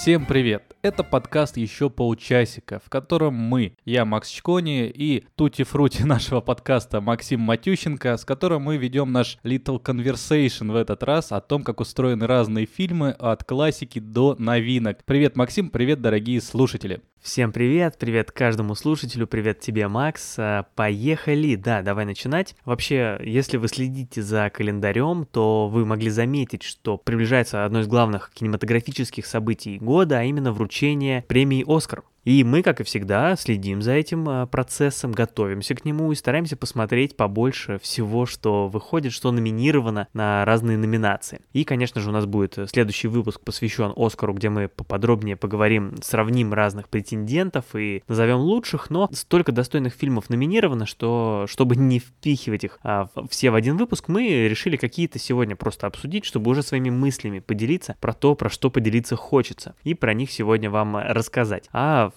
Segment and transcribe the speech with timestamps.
[0.00, 0.76] Всем привет!
[0.80, 7.40] Это подкаст «Еще полчасика», в котором мы, я Макс Чкони и тути-фрути нашего подкаста Максим
[7.40, 12.28] Матющенко, с которым мы ведем наш little conversation в этот раз о том, как устроены
[12.28, 15.04] разные фильмы от классики до новинок.
[15.04, 17.02] Привет, Максим, привет, дорогие слушатели!
[17.20, 20.36] Всем привет, привет каждому слушателю, привет тебе, Макс.
[20.38, 22.54] А, поехали, да, давай начинать.
[22.64, 28.30] Вообще, если вы следите за календарем, то вы могли заметить, что приближается одно из главных
[28.32, 32.04] кинематографических событий года, а именно вручение премии «Оскар».
[32.28, 36.58] И мы, как и всегда, следим за этим а, процессом, готовимся к нему и стараемся
[36.58, 41.40] посмотреть побольше всего, что выходит, что номинировано на разные номинации.
[41.54, 46.52] И, конечно же, у нас будет следующий выпуск посвящен Оскару, где мы поподробнее поговорим, сравним
[46.52, 52.78] разных претендентов и назовем лучших, но столько достойных фильмов номинировано, что чтобы не впихивать их
[52.82, 57.38] а, все в один выпуск, мы решили какие-то сегодня просто обсудить, чтобы уже своими мыслями
[57.38, 61.70] поделиться про то, про что поделиться хочется, и про них сегодня вам рассказать.
[61.72, 62.10] А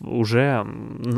[0.00, 0.66] уже,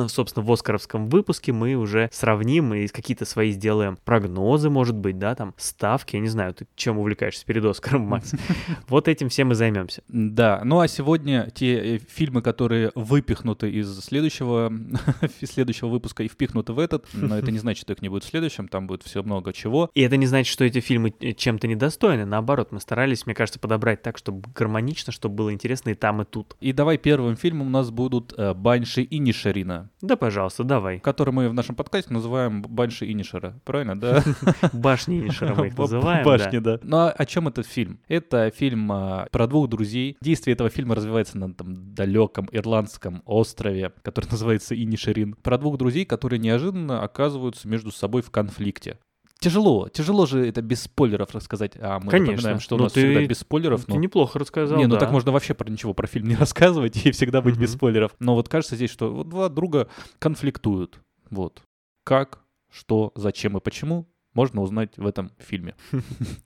[0.09, 5.35] собственно, в Оскаровском выпуске мы уже сравним и какие-то свои сделаем прогнозы, может быть, да,
[5.35, 8.33] там, ставки, я не знаю, ты чем увлекаешься перед Оскаром, Макс?
[8.89, 10.03] Вот этим всем и займемся.
[10.09, 14.73] Да, ну а сегодня те э, фильмы, которые выпихнуты из следующего,
[15.45, 18.29] следующего выпуска и впихнуты в этот, но это не значит, что их не будет в
[18.29, 19.91] следующем, там будет все много чего.
[19.95, 23.59] И это не значит, что эти фильмы э, чем-то недостойны, наоборот, мы старались, мне кажется,
[23.59, 26.57] подобрать так, чтобы гармонично, чтобы было интересно и там, и тут.
[26.61, 29.89] И давай первым фильмом у нас будут э, Банши и Нишарина.
[30.03, 31.01] Да, пожалуйста, давай.
[31.01, 33.59] Который мы в нашем подкасте называем Банши и Нишара.
[33.65, 34.23] Правильно, да?
[34.75, 36.23] Башни Нишара мы их называем.
[36.23, 36.79] Башни, да.
[36.83, 37.99] Ну а о чем этот фильм?
[38.09, 40.19] Это фильм а, про двух друзей.
[40.21, 45.33] Действие этого фильма развивается на там далеком ирландском острове, который называется Инишарин.
[45.43, 48.99] Про двух друзей, которые неожиданно оказываются между собой в конфликте.
[49.41, 51.73] Тяжело, тяжело же это без спойлеров рассказать.
[51.77, 52.33] А мы Конечно.
[52.33, 53.85] напоминаем, что у Ну, нас ты- всегда без спойлеров.
[53.85, 55.01] Ты но- неплохо рассказал, Не, ну да.
[55.01, 57.79] так можно вообще про ничего про фильм не рассказывать и всегда быть без Мгм.
[57.79, 58.13] спойлеров.
[58.19, 59.89] Но вот кажется здесь, что вот два друга
[60.19, 61.01] конфликтуют.
[61.31, 61.63] Вот.
[62.05, 65.75] Как, что, зачем и почему можно узнать в этом фильме.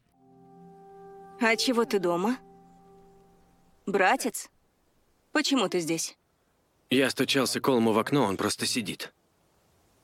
[1.40, 2.36] А чего ты дома?
[3.86, 4.48] Братец?
[5.32, 6.16] Почему ты здесь?
[6.90, 9.12] Я стучался Колму в окно, он просто сидит.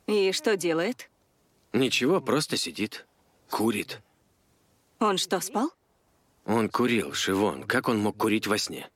[0.06, 1.10] И что делает?
[1.72, 3.06] Ничего, просто сидит.
[3.50, 4.00] Курит.
[5.00, 5.70] Он что, спал?
[6.44, 7.64] Он курил, Шивон.
[7.64, 8.88] Как он мог курить во сне?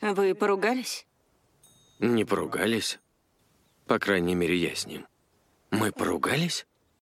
[0.00, 1.06] Вы поругались?
[1.98, 2.98] Не поругались.
[3.86, 5.06] По крайней мере, я с ним.
[5.70, 6.66] Мы поругались?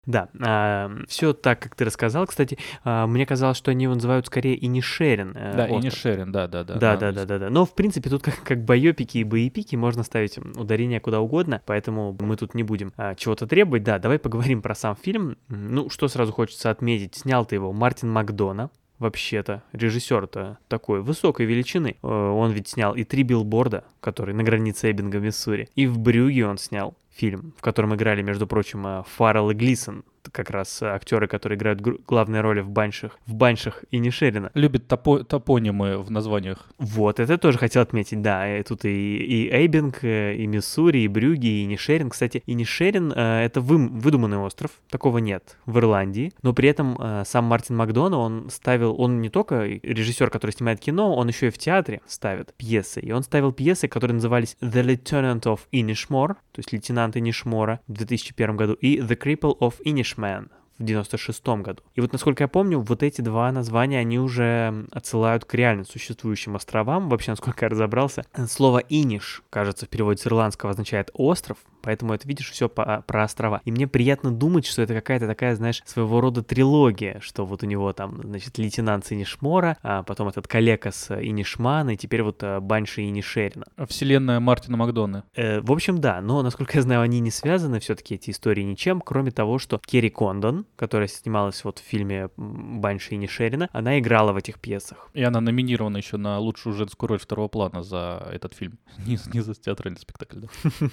[0.10, 2.26] Да, все так, как ты рассказал.
[2.26, 5.34] Кстати, а, мне казалось, что они его называют скорее Инишерин.
[5.36, 5.94] э, Да, и не остров.
[5.94, 6.76] Шерин, да, да, да.
[6.76, 7.50] Да, да, да, да, да.
[7.52, 12.18] Но в принципе тут как, как байопики и боепики можно ставить ударение куда угодно, поэтому
[12.20, 13.84] мы тут не будем а, чего-то требовать.
[13.84, 15.38] Да, давай поговорим про сам фильм.
[15.48, 18.72] Ну, что сразу хочется отметить, снял ты его Мартин Макдона.
[18.98, 21.96] Вообще-то, режиссер-то такой высокой величины.
[22.04, 25.70] Э, Он ведь снял и три билборда, которые на границе Эббинга, Миссури.
[25.76, 30.04] И в Брюге он снял фильм, в котором играли, между прочим, э, Фаррелл и Глисон.
[30.32, 34.52] Как раз э, актеры, которые играют главные роли в баншах, в баншах и Нишерина.
[34.54, 36.70] Любит топо- топонимы в названиях.
[36.78, 38.60] Вот, это тоже хотел отметить, да.
[38.60, 42.10] И тут и, и Эйбинг, э, и Миссури, и Брюги, и Нишерин.
[42.10, 46.32] Кстати, и Нишерин э,— это вым- выдуманный остров, такого нет в Ирландии.
[46.44, 50.80] Но при этом э, сам Мартин Макдона, он ставил, он не только режиссер, который снимает
[50.80, 53.00] кино, он еще и в театре ставит пьесы.
[53.00, 57.94] И он ставил пьесы, которые назывались The Lieutenant of Inishmore, то есть лейтенант Инишмора в
[57.94, 60.50] 2001 году, и The Cripple of Inishman
[60.80, 61.84] в 96 году.
[61.94, 66.56] И вот, насколько я помню, вот эти два названия, они уже отсылают к реально существующим
[66.56, 67.10] островам.
[67.10, 72.28] Вообще, насколько я разобрался, слово «иниш», кажется, в переводе с ирландского означает «остров», поэтому это,
[72.28, 73.62] видишь, все про острова.
[73.66, 77.66] И мне приятно думать, что это какая-то такая, знаешь, своего рода трилогия, что вот у
[77.66, 82.44] него там, значит, лейтенант с Инишмора, а потом этот коллега с Инишмана, и теперь вот
[82.44, 83.66] э, Банши Инишерина.
[83.88, 85.24] Вселенная Мартина Макдоны.
[85.36, 89.02] Э, в общем, да, но, насколько я знаю, они не связаны все-таки, эти истории, ничем,
[89.02, 94.34] кроме того, что Керри Кондон, которая снималась вот в фильме Банши и Нишерина, она играла
[94.34, 95.10] в этих пьесах.
[95.14, 98.80] И она номинирована еще на лучшую женскую роль второго плана за этот фильм.
[99.06, 100.40] Не, не за театральный спектакль,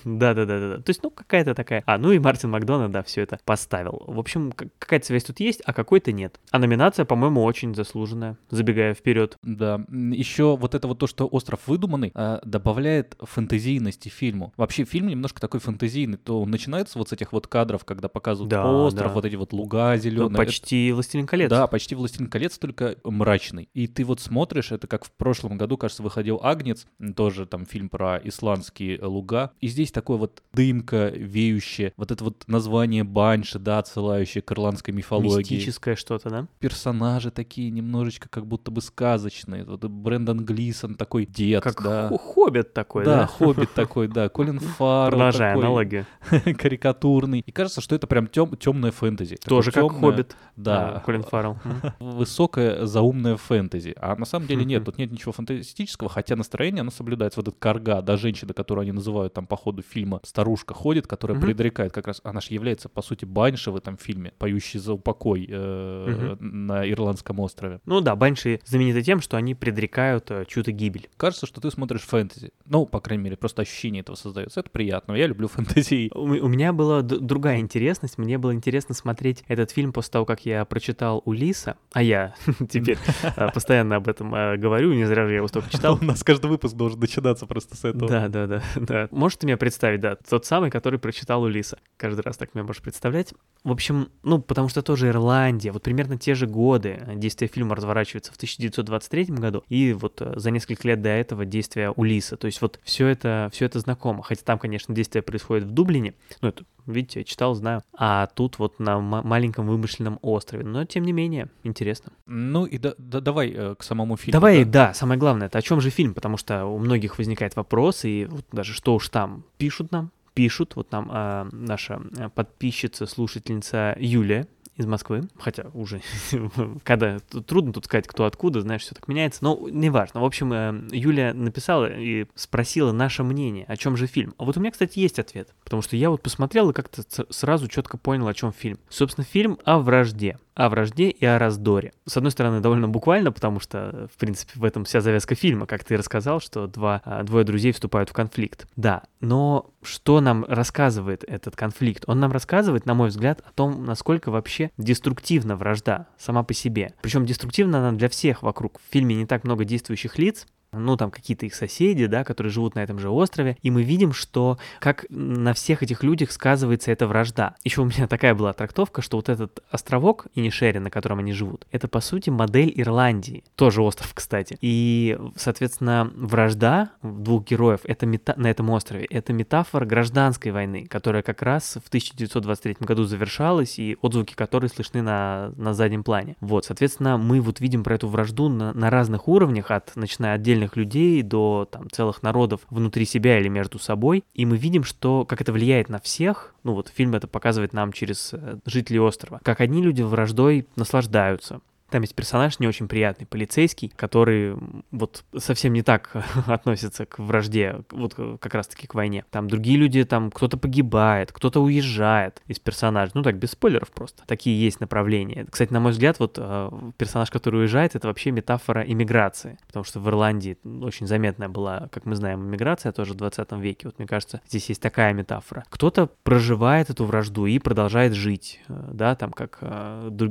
[0.05, 0.37] да.
[0.83, 1.83] То есть, ну, какая-то такая...
[1.87, 4.03] А, ну и Мартин Макдональд, да, все это поставил.
[4.07, 6.41] В общем, какая-то связь тут есть, а какой-то нет.
[6.51, 9.37] А номинация, по-моему, очень заслуженная, забегая вперед.
[9.43, 14.53] Да, еще вот это вот то, что остров выдуманный, а, добавляет фэнтезийности фильму.
[14.57, 18.51] Вообще фильм немножко такой фэнтезийный, то он начинается вот с этих вот кадров, когда показывают
[18.51, 19.15] Да, остров, да.
[19.15, 20.37] вот эти вот луга, луга Ну, зеленые.
[20.37, 21.51] почти «Властелин колец».
[21.51, 23.69] Да, почти «Властелин колец», только мрачный.
[23.75, 26.87] И ты вот смотришь, это как в прошлом году, кажется, выходил «Агнец»,
[27.17, 29.51] тоже там фильм про исландские луга.
[29.61, 34.91] И здесь такое вот дымка веющая, вот это вот название Банши, да, отсылающее к ирландской
[34.91, 35.37] мифологии.
[35.55, 36.47] Мистическое что-то, да?
[36.59, 39.65] Персонажи такие немножечко как будто бы сказочные.
[39.65, 42.09] Вот Брэндон Глисон такой дед, Как да.
[42.09, 43.27] хо- хоббит такой, да, да?
[43.27, 46.07] хоббит такой, да, Колин Фаррелл Продолжай такой аналогию.
[46.59, 47.41] карикатурный.
[47.47, 49.37] И кажется, что это прям тем, темная фэнтези.
[49.45, 50.37] Тоже как хоббит.
[50.57, 51.59] Да, Колин Фаррелл.
[51.65, 51.81] М.
[52.01, 53.95] высокое заумное фэнтези.
[54.01, 57.41] А на самом деле нет, тут нет ничего фантастического, хотя настроение, оно соблюдается.
[57.41, 61.37] Вот этот карга, да, женщина, которую они называют там по ходу фильма, старушка ходит, которая
[61.39, 61.47] Мгм.
[61.47, 65.47] предрекает как раз, она же является, по сути, Банши в этом фильме, поющий за упокой
[65.49, 67.81] э, на Ирландском острове.
[67.87, 71.09] Ну да, банши знамениты тем, что они предрекают э, чью-то гибель.
[71.17, 72.53] Кажется, что ты смотришь фэнтези.
[72.67, 74.61] Ну, по крайней мере, просто ощущение этого создается.
[74.61, 75.13] Это приятно.
[75.15, 76.11] Я люблю фэнтези.
[76.15, 78.19] У, у меня была д- другая интересность.
[78.19, 81.77] Мне было интересно смотреть этот фильм после того, как я прочитал Улиса.
[81.93, 82.35] А я
[82.71, 82.99] теперь
[83.37, 85.99] э, постоянно об этом э, говорю, не зря же я его столько читал.
[86.01, 88.09] У нас каждый выпуск должен начинаться просто с этого.
[88.09, 89.09] Да, да, да, да.
[89.11, 91.79] Можешь ты меня представить, да, тот самый, который прочитал Улиса.
[91.97, 93.35] Каждый раз так меня можешь представлять.
[93.65, 98.33] В общем, ну, потому что тоже Ирландия, вот примерно те же годы действие фильма разворачивается
[98.33, 102.37] в 1923 году, и вот э, за несколько лет до этого действия Улиса.
[102.37, 104.23] То есть вот все это, все это знакомо.
[104.23, 107.83] Хотя там, конечно, действие происходит в Дублине, ну, это, видите, я читал, знаю.
[107.97, 110.65] А тут вот на ма- маленьком вымышленном острове.
[110.65, 112.13] Но, тем не менее, интересно.
[112.27, 114.33] Ну и да, да- давай э, к самому фильму.
[114.33, 114.89] Давай, да?
[114.89, 118.27] да, самое главное, это о чем же фильм, потому что у многих возникает вопрос, и
[118.27, 123.97] вот даже что уж там пишут нам, пишут, вот нам а, наша а, подписчица, слушательница
[123.99, 124.47] Юлия
[124.77, 126.03] из Москвы, хотя уже,
[126.85, 130.21] когда трудно тут сказать, кто откуда, знаешь, все так меняется, но неважно.
[130.21, 134.35] В общем, э, Юлия написала и спросила наше мнение, о чем же фильм.
[134.37, 137.67] А вот у меня, кстати, есть ответ, потому что я вот посмотрел и как-то сразу
[137.69, 138.79] четко понял, о чем фильм.
[138.91, 141.93] Собственно, фильм о вражде о вражде и о раздоре.
[142.07, 145.85] С одной стороны, довольно буквально, потому что, в принципе, в этом вся завязка фильма, как
[145.85, 148.67] ты рассказал, что два, а, двое друзей вступают в конфликт.
[148.75, 152.05] Да, но что нам рассказывает этот конфликт?
[152.07, 156.95] Он нам рассказывает, на мой взгляд, о том, насколько вообще деструктивна вражда сама по себе.
[157.03, 158.81] Причем деструктивна она для всех вокруг.
[158.81, 160.47] В фильме не так много действующих лиц,
[160.85, 164.13] ну, там какие-то их соседи, да, которые живут на этом же острове, и мы видим,
[164.13, 167.55] что как на всех этих людях сказывается эта вражда.
[167.65, 171.67] Еще у меня такая была трактовка, что вот этот островок Инишери, на котором они живут,
[171.71, 173.45] это, по сути, модель Ирландии.
[173.55, 174.57] Тоже остров, кстати.
[174.61, 178.35] И, соответственно, вражда двух героев это мета...
[178.37, 183.97] на этом острове— это метафора гражданской войны, которая как раз в 1923 году завершалась, и
[184.03, 186.37] отзвуки которой слышны на, на заднем плане.
[186.41, 190.66] Вот, соответственно, мы вот видим про эту вражду на, на разных уровнях, от начиная отдельных
[190.75, 195.41] людей до там целых народов внутри себя или между собой, и мы видим, что как
[195.41, 199.61] это влияет на всех, ну вот фильм это показывает нам через э, жителей острова, как
[199.61, 201.61] одни люди враждой наслаждаются,
[201.91, 204.57] там есть персонаж не очень приятный, полицейский, который
[204.91, 206.11] вот совсем не так
[206.47, 209.25] относится к вражде, вот э, как раз-таки к войне.
[209.31, 213.13] Там другие люди, там кто-то погибает, кто-то уезжает из персонажа.
[213.15, 214.25] Ну так, без спойлеров просто.
[214.27, 215.47] Такие есть направления.
[215.51, 219.59] Кстати, на мой взгляд, вот э, персонаж, который уезжает, это вообще метафора иммиграции.
[219.67, 223.87] Потому что в Ирландии очень заметная была, как мы знаем, иммиграция тоже в 20 веке.
[223.87, 225.65] Вот мне кажется, здесь есть такая метафора.
[225.69, 229.63] Кто-то проживает эту вражду и продолжает жить, э, да, там как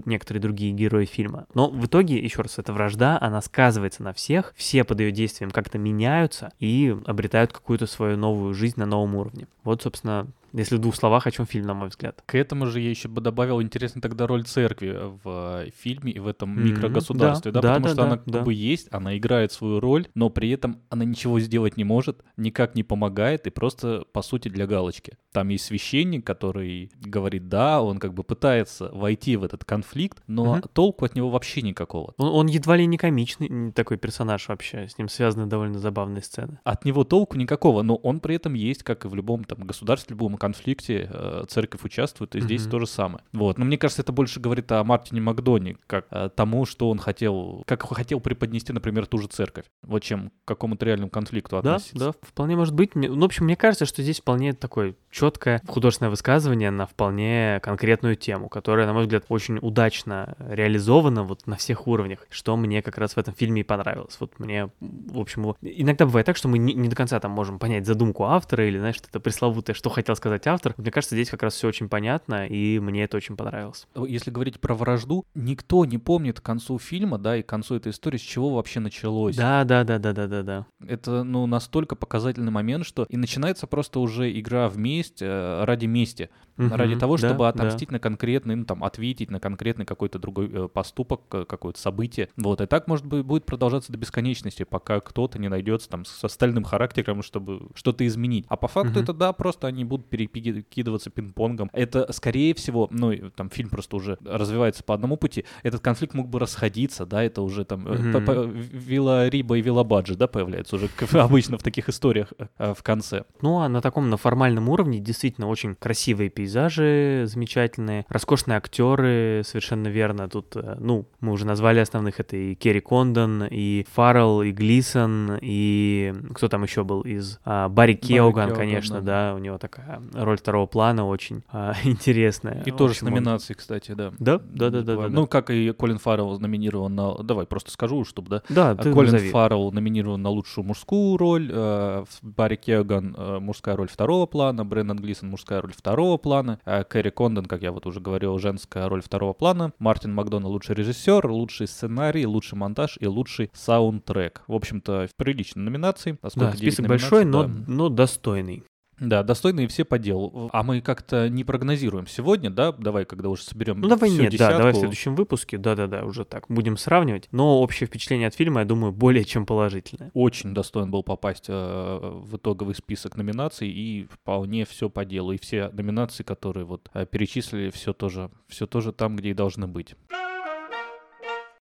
[0.05, 1.44] некоторые другие герои фильма.
[1.53, 5.51] Но в итоге, еще раз, эта вражда, она сказывается на всех, все под ее действием
[5.51, 9.47] как-то меняются и обретают какую-то свою новую жизнь на новом уровне.
[9.63, 10.27] Вот, собственно,
[10.57, 12.23] если в двух словах, о чем фильм, на мой взгляд.
[12.25, 16.19] К этому же я еще бы добавил интересно тогда роль церкви в э, фильме и
[16.19, 18.31] в этом Мгм, микрогосударстве, да, да, потому да, что да, она да.
[18.33, 22.23] как бы есть, она играет свою роль, но при этом она ничего сделать не может,
[22.37, 25.17] никак не помогает и просто по сути для галочки.
[25.31, 30.55] Там есть священник, который говорит да, он как бы пытается войти в этот конфликт, но
[30.55, 30.61] Мгм.
[30.73, 32.13] толку от него вообще никакого.
[32.17, 36.59] Он, он едва ли не комичный такой персонаж вообще, с ним связаны довольно забавные сцены.
[36.63, 40.15] От него толку никакого, но он при этом есть, как и в любом там государстве,
[40.15, 42.71] в любом конфликте, э, церковь участвует, и здесь Мгм.
[42.71, 43.23] то же самое.
[43.33, 43.57] Вот.
[43.57, 47.63] Но мне кажется, это больше говорит о Мартине Макдоне, как э, тому, что он хотел,
[47.65, 51.97] как хотел преподнести, например, ту же церковь, вот чем к какому-то реальному конфликту Да, относиться.
[51.97, 52.93] да, вполне может быть.
[52.95, 58.15] Ну, в общем, мне кажется, что здесь вполне такое четкое художественное высказывание на вполне конкретную
[58.15, 62.97] тему, которая, на мой взгляд, очень удачно реализована вот на всех уровнях, что мне как
[62.97, 64.17] раз в этом фильме и понравилось.
[64.19, 67.59] Вот мне, в общем, иногда бывает так, что мы не, не до конца там можем
[67.59, 70.73] понять задумку автора или, знаешь, это пресловутое, что хотел сказать автор.
[70.77, 73.87] Мне кажется, здесь как раз все очень понятно, и мне это очень понравилось.
[74.07, 77.91] Если говорить про вражду, никто не помнит к концу фильма, да, и к концу этой
[77.91, 79.35] истории, с чего вообще началось.
[79.35, 80.65] Да, да, да, да, да, да, да.
[80.87, 85.85] Это, ну, настолько показательный момент, что и начинается просто уже игра в месть э, ради
[85.85, 86.29] мести.
[86.57, 87.49] Мгм, ради того, да, чтобы да.
[87.49, 92.29] отомстить на конкретный, ну там, ответить на конкретный какой-то другой э, поступок, э, какое-то событие.
[92.37, 96.23] Вот, и так, может быть, будет продолжаться до бесконечности, пока кто-то не найдется там с
[96.23, 98.45] остальным характером, чтобы что-то изменить.
[98.47, 99.03] А по факту Мгм.
[99.03, 101.69] это, да, просто они будут перекидываться пинг-понгом.
[101.73, 106.29] Это, скорее всего, ну, там фильм просто уже развивается по одному пути, этот конфликт мог
[106.29, 110.89] бы расходиться, да, это уже там по- Вилла Риба и Вилла Баджи, да, появляется уже
[111.19, 113.25] обычно в таких историях в конце.
[113.41, 119.87] Ну, а на таком, на формальном уровне действительно очень красивые пейзажи, замечательные, роскошные актеры, совершенно
[119.87, 120.27] верно.
[120.29, 125.37] Тут, э, ну, мы уже назвали основных, это и Керри Кондон, и Фаррелл, и Глисон,
[125.41, 127.39] и кто там еще был из...
[127.45, 129.29] а, Барри Кеоган, Кеоган, конечно, да.
[129.29, 132.63] да, у него такая роль второго плана очень а, интересная.
[132.65, 134.11] И тоже с общем, он- номинацией, кстати, да.
[134.19, 135.07] Да, да, да, да.
[135.09, 137.15] Ну, как и Колин Фаррелл номинирован на...
[137.23, 138.41] Давай просто скажу, чтобы, да.
[138.49, 139.31] Да, А ты Колин назови.
[139.31, 144.97] Фаррелл номинирован на лучшую мужскую роль, э, Барри Кеоган э, мужская роль второго плана, Брэндон
[144.97, 146.34] Глисон мужская роль второго плана,
[146.65, 150.75] э, Кэрри Кондон, как я вот уже говорил, женская роль второго плана, Мартин Макдона лучший
[150.75, 154.43] режиссер, лучший сценарий, лучший монтаж и лучший саундтрек.
[154.47, 156.17] В общем-то, приличные номинации.
[156.21, 157.65] А Да, список большой, но, номинаций?
[157.65, 157.73] Да.
[157.73, 158.63] но достойный.
[158.99, 160.49] Да, достойные все по делу.
[160.53, 162.71] А мы как-то не прогнозируем сегодня, да?
[162.71, 164.79] Давай, когда уже соберем Ну давай всю нет, да, давай в десятку.
[164.79, 167.27] следующем выпуске, да-да-да, уже так, будем сравнивать.
[167.31, 170.11] Но общее впечатление от фильма, я думаю, более чем положительное.
[170.13, 175.33] Очень достоин был попасть э, в итоговый список номинаций и вполне все по делу.
[175.33, 179.67] И все номинации, которые вот э, перечислили, все тоже, все тоже там, где и должны
[179.67, 179.95] быть.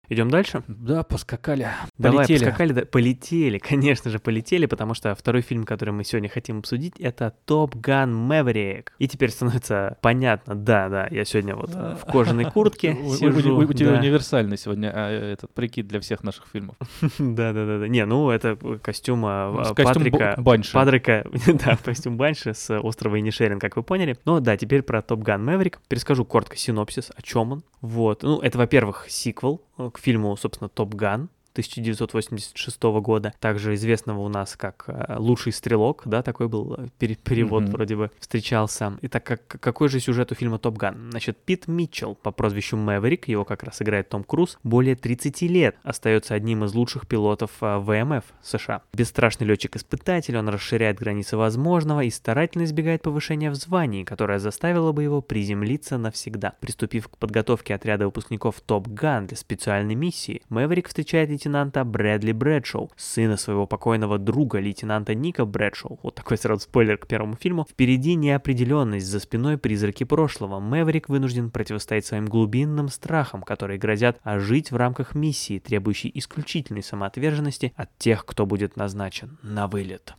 [0.08, 0.62] Идем дальше?
[0.68, 1.68] Да, поскакали.
[1.96, 2.44] Давай, Полетели.
[2.44, 6.94] поскакали, да, полетели, конечно же, полетели, потому что второй фильм, который мы сегодня хотим обсудить,
[6.98, 8.92] это Топ Ган Мэверик.
[8.98, 13.56] И теперь становится понятно, да, да, я сегодня вот э, в кожаной куртке сижу.
[13.56, 16.76] у, тебя универсальный сегодня а, этот прикид для всех наших фильмов.
[17.18, 17.88] Да, да, да, да.
[17.88, 20.34] Не, ну это костюм а, С а, костюм Патрика.
[20.38, 20.72] Банши.
[20.72, 24.18] Патрика, да, костюм Банши с острова Инишерин, как вы поняли.
[24.24, 25.80] Но да, теперь про Топ Ган Мэверик.
[25.88, 27.64] Перескажу коротко синопсис, о чем он.
[27.84, 28.22] Вот.
[28.22, 31.28] Ну, это, во-первых, сиквел э, к фильму, собственно, Топ Ган.
[31.54, 37.14] 1986 года, также известного у нас как э, «Лучший стрелок», да, такой был э, пере-
[37.14, 37.72] перевод Мгм.
[37.72, 38.98] вроде бы встречался.
[39.02, 41.10] Итак, как, какой же сюжет у фильма «Топ Ган»?
[41.10, 45.76] Значит, Пит Митчелл по прозвищу Мэверик, его как раз играет Том Круз, более 30 лет
[45.84, 48.82] остается одним из лучших пилотов э, ВМФ США.
[48.92, 55.04] Бесстрашный летчик-испытатель, он расширяет границы возможного и старательно избегает повышения в звании, которое заставило бы
[55.04, 56.54] его приземлиться навсегда.
[56.60, 62.90] Приступив к подготовке отряда выпускников Топ Ган для специальной миссии, Мэверик встречает лейтенанта Брэдли Брэдшоу,
[62.96, 65.98] сына своего покойного друга, лейтенанта Ника Брэдшоу.
[66.02, 67.66] Вот такой сразу спойлер к первому фильму.
[67.68, 70.60] Впереди неопределенность, за спиной призраки прошлого.
[70.60, 77.72] Мэверик вынужден противостоять своим глубинным страхам, которые грозят ожить в рамках миссии, требующей исключительной самоотверженности
[77.76, 80.14] от тех, кто будет назначен на вылет.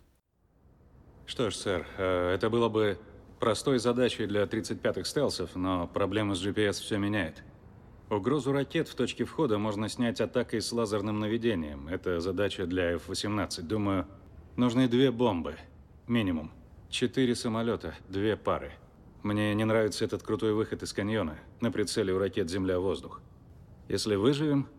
[1.25, 2.99] Что ж, сэр, э, это было бы
[3.39, 7.43] простой задачей для 35-х стелсов, но проблема с GPS все меняет.
[8.15, 11.89] Угрозу ракет в точке входа можно снять атакой с лазерным наведением.
[11.89, 13.61] Это задача для F-18.
[13.61, 14.07] Думаю,
[14.55, 15.57] нужны две бомбы.
[16.07, 16.51] Минимум.
[16.89, 18.71] Четыре самолета, две пары.
[19.21, 21.37] Мне не нравится этот крутой выход из каньона.
[21.59, 23.19] На прицеле у ракет земля-воздух.
[23.89, 24.69] Если выживем,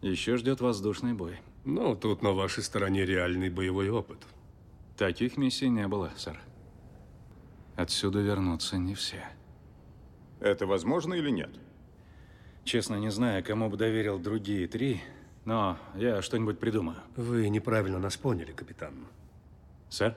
[0.00, 1.38] еще ждет воздушный бой.
[1.66, 4.18] Ну, тут на вашей стороне реальный боевой опыт.
[4.96, 6.40] Таких миссий не было, сэр.
[7.76, 9.22] Отсюда вернутся не все.
[10.40, 11.50] Это возможно или нет?
[12.64, 15.00] Честно, не знаю, кому бы доверил другие три,
[15.44, 16.96] но я что-нибудь придумаю.
[17.14, 19.06] Вы неправильно нас поняли, капитан.
[19.90, 20.16] Сэр?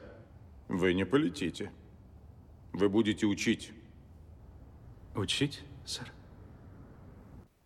[0.70, 1.72] Вы не полетите.
[2.72, 3.74] Вы будете учить.
[5.13, 6.12] Учить, сэр?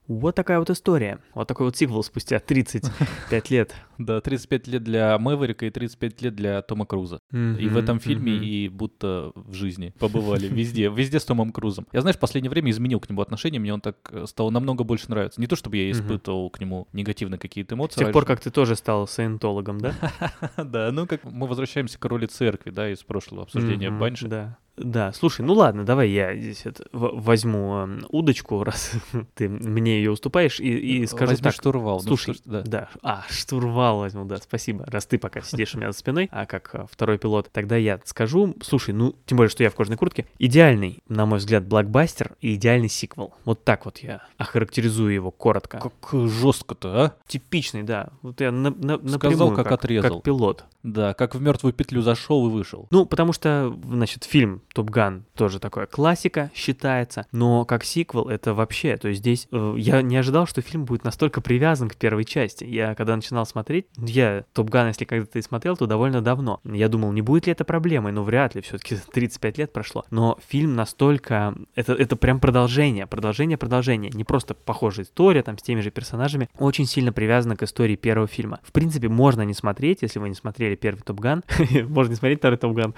[0.08, 1.20] Вот такая вот история.
[1.36, 3.76] Вот такой вот сиквел спустя 35 лет.
[4.06, 7.20] Да, 35 лет для Мэверика и 35 лет для Тома Круза.
[7.32, 11.88] И в этом фильме, и будто в жизни побывали везде, везде с Томом Крузом.
[11.92, 14.84] Я, знаешь, в последнее время изменил к нему отношение, мне он так э, стал намного
[14.84, 15.40] больше нравиться.
[15.40, 18.00] Не то, чтобы я испытывал к нему негативные какие-то С эмоции.
[18.00, 18.28] тех пор, раньше.
[18.36, 19.94] как ты тоже стал саентологом, да?
[20.58, 24.28] Да, ну как мы возвращаемся к роли церкви, да, из прошлого обсуждения Банши.
[24.28, 24.58] Да.
[24.78, 28.94] Да, слушай, ну ладно, давай я здесь это возьму эм, удочку, раз
[29.36, 31.54] ты мне ее уступаешь, и, и скажу Возьми так.
[31.54, 31.98] штурвал.
[31.98, 32.62] ну Слушай, что ж, да.
[32.62, 32.90] да.
[33.04, 34.86] А, штурвал возьму, да, спасибо.
[34.88, 38.00] Раз ты пока сидишь у меня за спиной, а как а, второй пилот, тогда я
[38.06, 38.56] скажу.
[38.62, 40.26] Слушай, ну, тем более, что я в кожаной куртке.
[40.40, 43.34] Идеальный, на мой взгляд, блокбастер и идеальный сиквел.
[43.46, 45.80] Вот так вот я охарактеризую его коротко.
[45.80, 47.14] Как жестко-то, а?
[47.28, 48.10] Типичный, да.
[48.22, 50.16] Вот я на, на, Сказал, напрямую, как отрезал.
[50.18, 50.66] Как пилот.
[50.84, 52.88] Да, как в мертвую петлю зашел и вышел.
[52.90, 58.54] Ну, потому что, значит, фильм «Топ Ган» тоже такая классика считается, но как сиквел это
[58.54, 62.26] вообще, то есть здесь э, я не ожидал, что фильм будет настолько привязан к первой
[62.26, 62.64] части.
[62.64, 64.16] Я когда начинал смотреть, посмотреть.
[64.16, 66.60] Я Топ Ган, если когда-то и смотрел, то довольно давно.
[66.64, 70.06] Я думал, не будет ли это проблемой, но вряд ли, все-таки 35 лет прошло.
[70.12, 71.56] Но фильм настолько...
[71.76, 74.12] Это, это прям продолжение, продолжение, продолжение.
[74.12, 76.50] Не просто похожая история, там, с теми же персонажами.
[76.58, 78.60] Очень сильно привязана к истории первого фильма.
[78.64, 81.44] В принципе, можно не смотреть, если вы не смотрели первый Топ Ган.
[81.88, 82.94] можно не смотреть второй Топ Ган.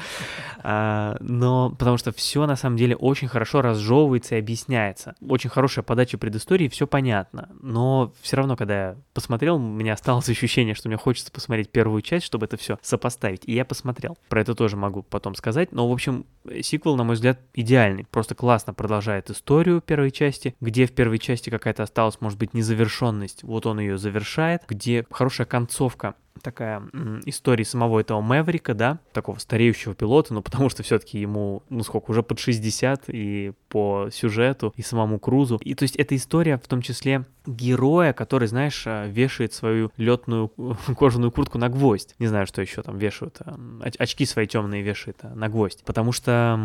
[0.63, 5.15] А, но потому что все на самом деле очень хорошо разжевывается и объясняется.
[5.27, 7.49] Очень хорошая подача предыстории, все понятно.
[7.61, 12.01] Но все равно, когда я посмотрел, у меня осталось ощущение, что мне хочется посмотреть первую
[12.01, 13.41] часть, чтобы это все сопоставить.
[13.45, 14.17] И я посмотрел.
[14.29, 15.73] Про это тоже могу потом сказать.
[15.73, 16.25] Но, в общем,
[16.61, 18.05] сиквел, на мой взгляд, идеальный.
[18.09, 23.43] Просто классно продолжает историю первой части, где в первой части какая-то осталась, может быть, незавершенность.
[23.43, 26.83] Вот он ее завершает, где хорошая концовка такая
[27.25, 32.11] история самого этого Мэврика, да, такого стареющего пилота, ну, потому что все-таки ему, ну, сколько,
[32.11, 35.59] уже под 60, и по сюжету, и самому Крузу.
[35.63, 40.51] И то есть эта история в том числе героя, который, знаешь, э, вешает свою летную
[40.97, 42.15] кожаную куртку на гвоздь.
[42.19, 43.39] Не знаю, что еще там вешают.
[43.45, 45.83] Э, очки свои темные вешает э, на гвоздь.
[45.85, 46.55] Потому что,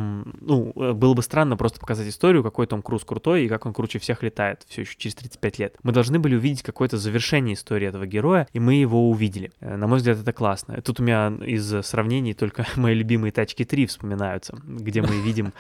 [0.40, 3.98] ну, было бы странно просто показать историю, какой Том Круз крутой и как он круче
[3.98, 5.76] всех летает все еще через 35 лет.
[5.82, 9.50] Мы должны были увидеть какое-то завершение истории этого героя, и мы его увидели.
[9.60, 10.80] На мой взгляд, это классно.
[10.82, 15.52] Тут у меня из сравнений только мои любимые тачки 3 вспоминаются, где мы видим,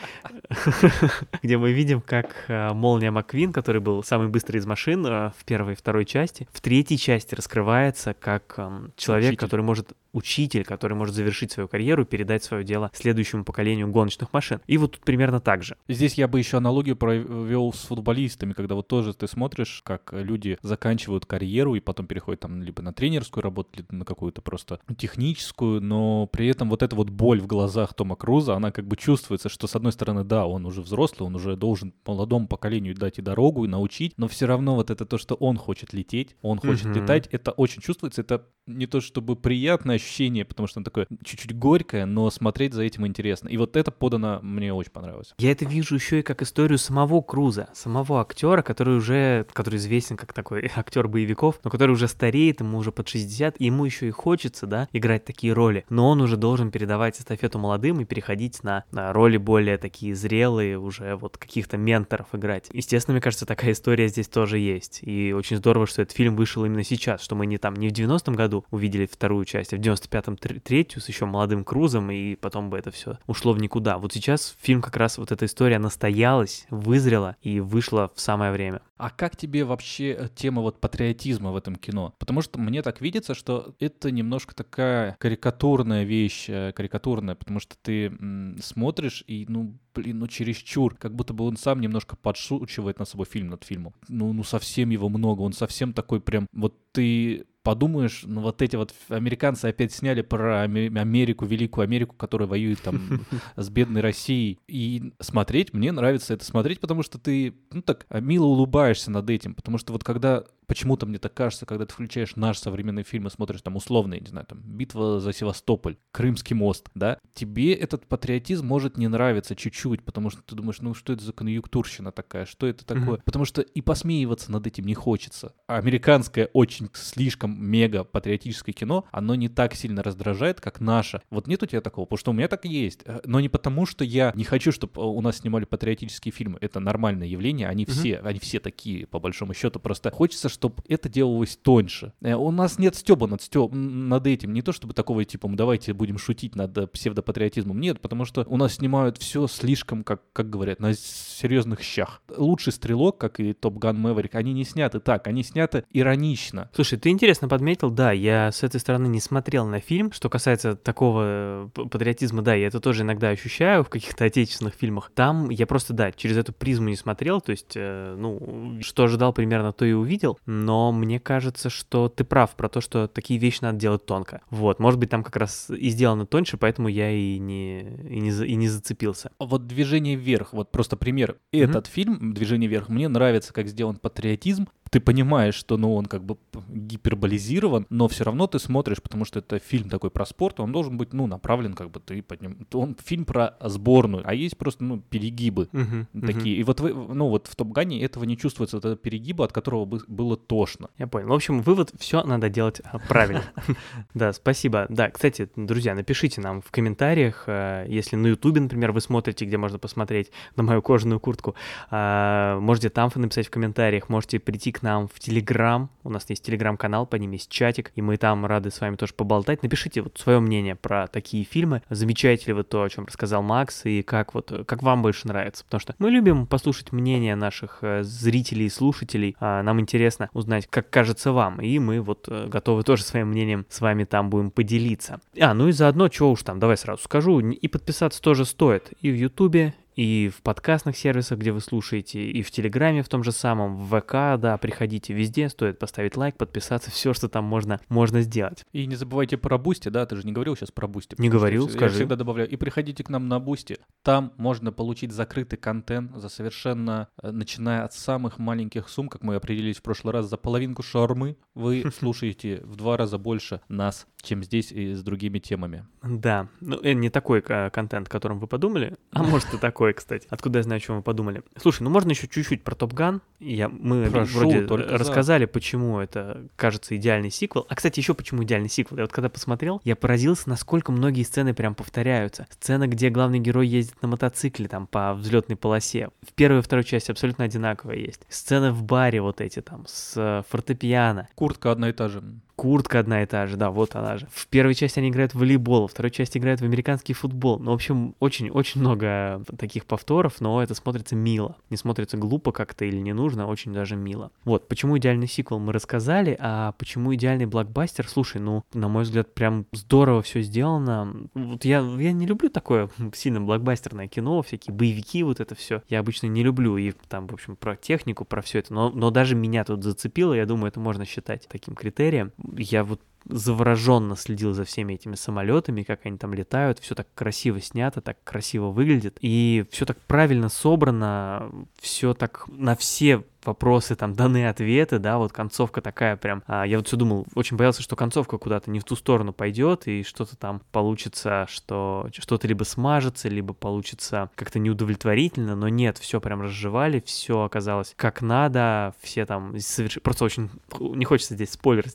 [1.42, 5.72] где мы видим, как Молния Маквин, который был самый быстрый из машин, Э, в первой
[5.72, 6.48] и второй части.
[6.52, 12.02] В третьей части раскрывается как эм, человек, который может учитель, который может завершить свою карьеру
[12.02, 14.60] и передать свое дело следующему поколению гоночных машин.
[14.66, 15.76] И вот тут примерно так же.
[15.88, 20.58] Здесь я бы еще аналогию провел с футболистами, когда вот тоже ты смотришь, как люди
[20.62, 25.80] заканчивают карьеру и потом переходят там либо на тренерскую работу, либо на какую-то просто техническую,
[25.80, 29.48] но при этом вот эта вот боль в глазах Тома Круза, она как бы чувствуется,
[29.48, 33.22] что с одной стороны, да, он уже взрослый, он уже должен молодому поколению дать и
[33.22, 36.86] дорогу, и научить, но все равно вот это то, что он хочет лететь, он хочет
[36.86, 37.00] mm-hmm.
[37.02, 41.56] летать, это очень чувствуется, это не то чтобы приятное ощущение, потому что оно такое чуть-чуть
[41.56, 43.48] горькое, но смотреть за этим интересно.
[43.48, 45.34] И вот это подано мне очень понравилось.
[45.38, 50.16] Я это вижу еще и как историю самого Круза, самого актера, который уже, который известен
[50.16, 54.08] как такой актер боевиков, но который уже стареет, ему уже под 60, и ему еще
[54.08, 55.84] и хочется, да, играть такие роли.
[55.88, 60.78] Но он уже должен передавать эстафету молодым и переходить на, на роли более такие зрелые,
[60.78, 62.68] уже вот каких-то менторов играть.
[62.72, 65.00] Естественно, мне кажется, такая история здесь тоже есть.
[65.02, 67.92] И очень здорово, что этот фильм вышел именно сейчас, что мы не там, не в
[67.92, 72.70] 90-м году увидели вторую часть, а в 95-м третью с еще молодым Крузом, и потом
[72.70, 73.98] бы это все ушло в никуда.
[73.98, 78.80] Вот сейчас фильм как раз, вот эта история настоялась, вызрела и вышла в самое время.
[78.98, 82.14] А как тебе вообще э, тема вот патриотизма в этом кино?
[82.18, 87.76] Потому что мне так видится, что это немножко такая карикатурная вещь, э, карикатурная, потому что
[87.80, 88.12] ты
[88.60, 93.26] смотришь и, ну, блин, ну чересчур, как будто бы он сам немножко подшучивает на собой
[93.26, 93.94] фильм над фильмом.
[94.08, 98.76] Ну, ну совсем его много, он совсем такой прям, вот ты подумаешь, ну вот эти
[98.76, 104.58] вот американцы опять сняли про Америку, Великую Америку, которая воюет там с бедной Россией.
[104.68, 109.54] И смотреть, мне нравится это смотреть, потому что ты, ну так, мило улыбаешься над этим.
[109.54, 113.30] Потому что вот когда почему-то мне так кажется, когда ты включаешь наш современный фильм и
[113.30, 118.66] смотришь там условный, не знаю, там «Битва за Севастополь», «Крымский мост», да, тебе этот патриотизм
[118.66, 122.66] может не нравиться чуть-чуть, потому что ты думаешь, ну что это за конъюнктурщина такая, что
[122.66, 123.18] это такое?
[123.18, 123.22] Mm-hmm.
[123.24, 125.54] Потому что и посмеиваться над этим не хочется.
[125.68, 131.20] Американское очень слишком мега патриотическое кино, оно не так сильно раздражает, как наше.
[131.28, 133.02] Вот нет у тебя такого, потому что у меня так и есть.
[133.04, 136.56] Э, но не потому, что я не хочу, чтобы у нас снимали патриотические фильмы.
[136.62, 137.90] Это нормальное явление, они mm-hmm.
[137.90, 139.78] все, они все такие, по большому счету.
[139.78, 142.14] Просто хочется, чтобы это делалось тоньше.
[142.22, 144.54] Э, у нас нет стеба над, стёб, над этим.
[144.54, 147.78] Не то чтобы такого типа, давайте будем шутить над э, псевдопатриотизмом.
[147.78, 152.22] Нет, потому что у нас снимают все слишком, как, как говорят, на серьезных щах.
[152.34, 156.70] Лучший стрелок, как и Топ Ган Мэверик, они не сняты так, они сняты иронично.
[156.74, 160.12] Слушай, ты интересно подметил, да, я с этой стороны не смотрел на фильм.
[160.12, 165.10] Что касается такого э, патриотизма, да, я это тоже иногда ощущаю в каких-то отечественных фильмах.
[165.14, 169.72] Там я просто, да, через эту призму не смотрел, то есть, ну, что ожидал примерно,
[169.72, 173.78] то и увидел но мне кажется, что ты прав про то, что такие вещи надо
[173.78, 174.40] делать тонко.
[174.50, 178.30] Вот, может быть, там как раз и сделано тоньше, поэтому я и не, и не,
[178.30, 179.30] и не зацепился.
[179.38, 181.36] Вот «Движение вверх», вот просто пример.
[181.52, 181.90] Этот mm-hmm.
[181.90, 186.36] фильм «Движение вверх» мне нравится, как сделан патриотизм, ты понимаешь, что ну, он как бы
[186.68, 190.96] гиперболизирован, но все равно ты смотришь, потому что это фильм такой про спорт, он должен
[190.96, 192.66] быть, ну, направлен как бы ты под ним.
[192.72, 196.56] Он фильм про сборную, а есть просто, ну, перегибы uh-huh, такие.
[196.56, 196.60] Uh-huh.
[196.60, 200.00] И вот, вы, ну, вот в Топ-Гане этого не чувствуется, это перегиба, от которого бы
[200.06, 200.88] было тошно.
[200.98, 201.28] Я понял.
[201.28, 203.44] В общем, вывод, все надо делать а, правильно.
[204.14, 204.86] Да, спасибо.
[204.88, 209.56] Да, кстати, друзья, напишите нам в комментариях, э, если на Ютубе, например, вы смотрите, где
[209.56, 211.54] можно посмотреть на мою кожаную куртку,
[211.90, 215.90] а, можете там написать в комментариях, можете прийти к к нам в Телеграм.
[216.04, 219.12] У нас есть Телеграм-канал, по ним есть чатик, и мы там рады с вами тоже
[219.14, 219.62] поболтать.
[219.62, 221.82] Напишите вот свое мнение про такие фильмы.
[221.90, 225.64] Замечаете ли вы то, о чем рассказал Макс, и как вот, как вам больше нравится?
[225.64, 229.36] Потому что мы любим послушать мнение наших э, зрителей и слушателей.
[229.40, 233.66] А нам интересно узнать, как кажется вам, и мы вот э, готовы тоже своим мнением
[233.68, 235.20] с вами там будем поделиться.
[235.40, 239.10] А, ну и заодно, что уж там, давай сразу скажу, и подписаться тоже стоит и
[239.10, 243.32] в Ютубе, и в подкастных сервисах, где вы слушаете, и в Телеграме в том же
[243.32, 248.22] самом, в ВК, да, приходите везде, стоит поставить лайк, подписаться, все, что там можно, можно
[248.22, 248.64] сделать.
[248.70, 251.16] И не забывайте про Бусти, да, ты же не говорил сейчас про Бусти.
[251.18, 251.96] Не говорил, я скажи.
[251.96, 252.48] всегда добавляю.
[252.48, 257.82] И приходите к нам на Бусти, там можно получить закрытый контент за совершенно, э, начиная
[257.82, 262.60] от самых маленьких сумм, как мы определились в прошлый раз, за половинку шаурмы вы слушаете
[262.62, 265.84] в два раза больше нас, чем здесь и с другими темами.
[266.02, 269.92] Да, ну э, не такой э, контент, о котором вы подумали, а может и такой,
[269.92, 270.26] кстати.
[270.30, 271.42] Откуда я знаю, о чем вы подумали?
[271.56, 273.20] Слушай, ну можно еще чуть-чуть про Топ Ган.
[273.38, 274.98] Я, мы Прошу, вроде только за.
[274.98, 277.66] рассказали, почему это кажется идеальный сиквел.
[277.68, 278.98] А, кстати, еще почему идеальный сиквел.
[278.98, 282.46] Я вот когда посмотрел, я поразился, насколько многие сцены прям повторяются.
[282.50, 286.10] Сцена, где главный герой ездит на мотоцикле там по взлетной полосе.
[286.22, 288.22] В первой и второй части абсолютно одинаковая есть.
[288.28, 291.28] Сцены в баре вот эти там с э, фортепиано.
[291.34, 292.22] Куртка одна и та же.
[292.58, 294.26] Куртка одна и та же, да, вот она же.
[294.32, 297.60] В первой части они играют в волейбол, во второй части играют в американский футбол.
[297.60, 301.54] Ну, в общем, очень-очень много таких повторов, но это смотрится мило.
[301.70, 304.32] Не смотрится глупо как-то или не нужно, а очень даже мило.
[304.44, 308.08] Вот, почему идеальный сиквел мы рассказали, а почему идеальный блокбастер?
[308.08, 311.14] Слушай, ну, на мой взгляд, прям здорово все сделано.
[311.34, 315.84] Вот я, я не люблю такое сильно блокбастерное кино, всякие боевики, вот это все.
[315.88, 318.74] Я обычно не люблю, и там, в общем, про технику, про все это.
[318.74, 323.00] Но, но даже меня тут зацепило, я думаю, это можно считать таким критерием я вот
[323.26, 328.22] завороженно следил за всеми этими самолетами, как они там летают, все так красиво снято, так
[328.24, 331.50] красиво выглядит, и все так правильно собрано,
[331.80, 336.76] все так на все вопросы, там, даны ответы, да, вот концовка такая прям, а, я
[336.78, 340.36] вот все думал, очень боялся, что концовка куда-то не в ту сторону пойдет, и что-то
[340.36, 347.02] там получится, что что-то либо смажется, либо получится как-то неудовлетворительно, но нет, все прям разжевали,
[347.04, 349.98] все оказалось как надо, все там соверш...
[350.02, 351.86] просто очень не хочется здесь спойлер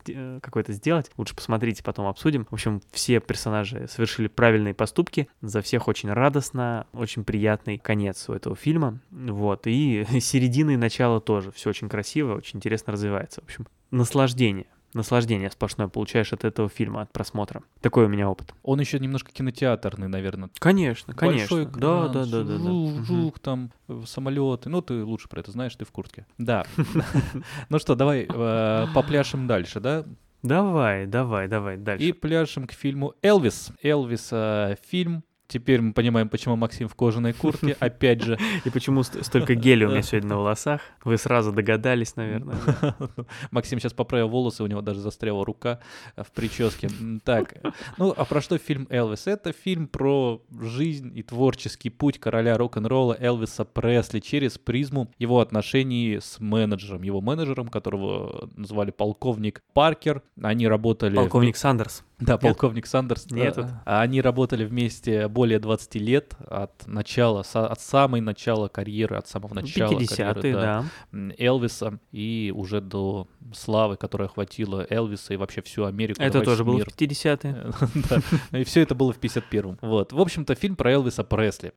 [0.42, 2.46] какой-то сделать, лучше посмотрите, потом обсудим.
[2.50, 8.34] В общем, все персонажи совершили правильные поступки, за всех очень радостно, очень приятный конец у
[8.34, 13.46] этого фильма, вот, и середина и начало тоже, все очень красиво, очень интересно развивается, в
[13.46, 14.68] общем, наслаждение.
[14.94, 17.64] Наслаждение сплошное получаешь от этого фильма, от просмотра.
[17.82, 18.54] Такой у меня опыт.
[18.62, 20.52] Он еще немножко кинотеатрный, наверное.
[20.60, 21.58] Конечно, конечно.
[21.58, 22.58] Большой да, экран, да, да, да, да.
[22.60, 23.06] жух, Мгм.
[23.06, 24.70] жух, там э, самолеты.
[24.70, 26.28] Ну, ты лучше про это знаешь, ты в куртке.
[26.38, 26.64] Да.
[27.70, 30.06] Ну что, давай э, попляшем дальше, да?
[30.44, 32.06] Давай, давай, давай, дальше.
[32.06, 33.72] И пляшем к фильму «Элвис».
[33.82, 35.24] «Элвис» э, фильм.
[35.54, 37.78] Теперь мы понимаем, почему Максим в кожаной куртке.
[37.80, 40.82] Опять же, И почему ст- столько геля у меня сегодня на волосах?
[41.04, 42.58] Вы сразу догадались, наверное.
[43.52, 45.80] Максим сейчас поправил волосы, у него даже застряла рука
[46.16, 46.90] э, в прическе.
[47.24, 47.54] Так,
[48.00, 49.28] ну а про что фильм «Элвис»?
[49.28, 56.18] Это фильм про жизнь и творческий путь короля рок-н-ролла Элвиса Пресли через призму его отношений
[56.20, 57.04] с менеджером.
[57.04, 60.24] Его менеджером, которого назвали полковник Паркер.
[60.42, 61.16] Они работали...
[61.16, 62.04] Полковник Сандерс.
[62.26, 63.30] Да, полковник Сандерс.
[63.32, 63.62] Нет, да.
[63.62, 69.28] это- А Они работали вместе более 20 лет от начала, от самой начала карьеры, от
[69.28, 70.86] самого начала 50-е, карьеры, да.
[71.12, 76.22] м, Элвиса и уже до славы, которая охватила Элвиса и вообще всю Америку.
[76.22, 77.72] Это да, тоже было в 50-е.
[78.52, 78.58] Да.
[78.60, 79.78] И все это было в 51-м.
[79.82, 80.12] Вот.
[80.14, 81.74] В общем-то, фильм про Элвиса Пресли.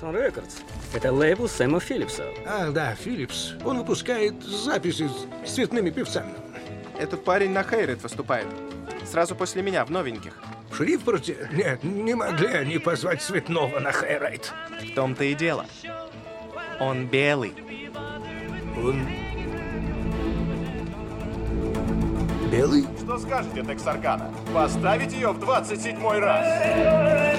[0.00, 0.54] Sun Records.
[0.92, 2.24] Это лейбл Сэма Филлипса.
[2.46, 3.52] А, да, Филлипс.
[3.64, 5.08] Он выпускает записи
[5.46, 6.30] с цветными певцами.
[6.98, 8.46] Этот парень на Хейрет выступает.
[9.04, 10.34] Сразу после меня, в новеньких.
[10.70, 11.48] В Шрифпорте?
[11.52, 14.52] Нет, не могли они позвать Цветного на Хайрайт.
[14.80, 15.66] В том-то и дело.
[16.80, 17.54] Он белый.
[18.76, 19.06] Он...
[22.50, 22.86] Белый?
[23.02, 24.32] Что скажете, Тексаркана?
[24.52, 27.33] Поставить ее в 27 раз?